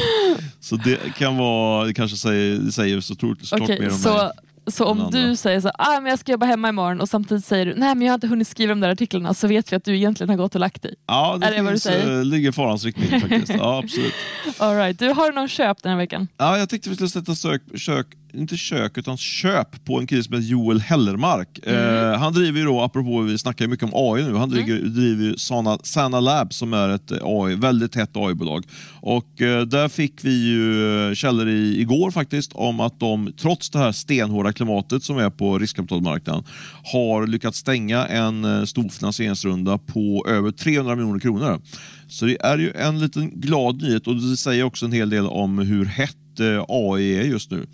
[0.60, 3.94] så det kan vara, det kanske säger, det säger så troligt såklart Okej, mer om
[3.94, 4.02] mig.
[4.02, 4.32] så,
[4.68, 7.46] så än om du säger så ah, men jag ska jobba hemma imorgon och samtidigt
[7.46, 9.76] säger du nej men jag har inte hunnit skriva de där artiklarna så vet vi
[9.76, 10.96] att du egentligen har gått och lagt dig.
[11.08, 12.20] Ja, det, Är det vad du säger?
[12.20, 13.50] eh, ligger i farans riktning faktiskt.
[13.50, 14.14] Ja, absolut.
[14.58, 15.00] All right.
[15.00, 16.28] Du har någon köp den här veckan?
[16.38, 20.24] Ja, jag tänkte vi skulle sätta sök, kök, inte kök, utan köp på en kille
[20.24, 21.60] som heter Joel Hellermark.
[21.64, 22.14] Mm.
[22.14, 25.24] Eh, han driver ju då, apropå vi snackar mycket om AI nu, han driver, driver
[25.24, 28.66] ju Sana, Sana Lab som är ett AI, väldigt hett AI-bolag.
[29.02, 33.70] Och eh, där fick vi ju eh, källor i, igår faktiskt om att de, trots
[33.70, 36.44] det här stenhårda klimatet som är på riskkapitalmarknaden,
[36.84, 41.62] har lyckats stänga en eh, stor finansieringsrunda på över 300 miljoner kronor.
[42.08, 45.28] Så det är ju en liten glad nyhet och det säger också en hel del
[45.28, 47.66] om hur hett eh, AI är just nu.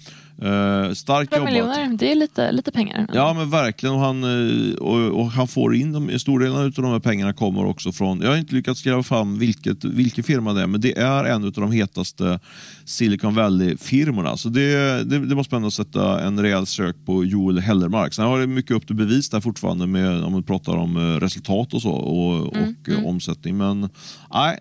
[0.42, 1.78] Eh, starkt 100 jobbat.
[1.78, 3.08] miljoner, det är lite, lite pengar.
[3.14, 6.72] Ja men verkligen och han, eh, och, och han får in dem, stor del av
[6.72, 10.54] de här pengarna kommer också från, jag har inte lyckats gräva fram vilket, vilken firma
[10.54, 12.40] det är, men det är en av de hetaste
[12.86, 14.38] Silicon Valley-firmorna.
[14.38, 18.14] Så det, det, det måste man ändå sätta en rejäl sök på Joel Hellermark.
[18.14, 21.20] Sen har det mycket upp till bevis där fortfarande med, om man pratar om eh,
[21.20, 23.58] resultat och så och, och eh, omsättning.
[23.58, 23.90] Men
[24.34, 24.60] nej,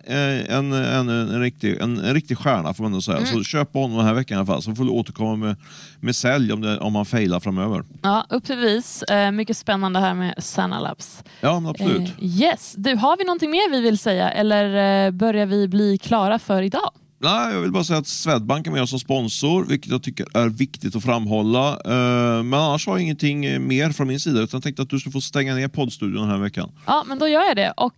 [0.49, 3.25] en, en, en, riktig, en, en riktig stjärna får man ändå säga.
[3.25, 5.55] Så köp på honom den här veckan i alla fall, så får du återkomma med,
[5.99, 7.83] med sälj om, det, om man failar framöver.
[8.01, 9.03] Ja, upp till bevis.
[9.03, 11.23] Eh, mycket spännande här med Sana Labs.
[11.41, 12.01] Ja, men absolut.
[12.01, 12.75] Eh, yes.
[12.77, 16.61] Du, har vi någonting mer vi vill säga eller eh, börjar vi bli klara för
[16.61, 16.91] idag?
[17.19, 20.49] Nej, jag vill bara säga att Swedbank är med som sponsor, vilket jag tycker är
[20.49, 21.69] viktigt att framhålla.
[21.69, 24.89] Eh, men annars har jag ingenting eh, mer från min sida, utan jag tänkte att
[24.89, 26.71] du ska få stänga ner poddstudion den här veckan.
[26.85, 27.73] Ja, men då gör jag det.
[27.77, 27.95] Och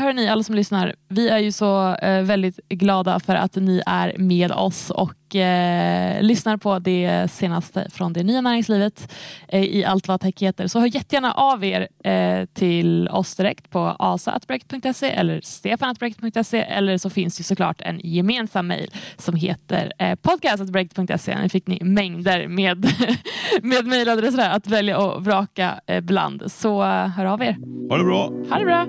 [0.00, 4.18] hör ni alla som lyssnar, vi är ju så väldigt glada för att ni är
[4.18, 9.12] med oss och eh, lyssnar på det senaste från det nya näringslivet
[9.48, 10.66] eh, i allt vad tech heter.
[10.66, 17.10] Så hör jättegärna av er eh, till oss direkt på asa.breakt.se eller stefan.breakt.se eller så
[17.10, 21.38] finns ju såklart en gemensam mejl som heter eh, podcast.breakt.se.
[21.42, 22.86] Nu fick ni mängder med,
[23.62, 26.52] med mejladresser att välja och vraka eh, bland.
[26.52, 27.56] Så eh, hör av er.
[27.90, 28.32] Ha det bra.
[28.50, 28.86] Ha det bra.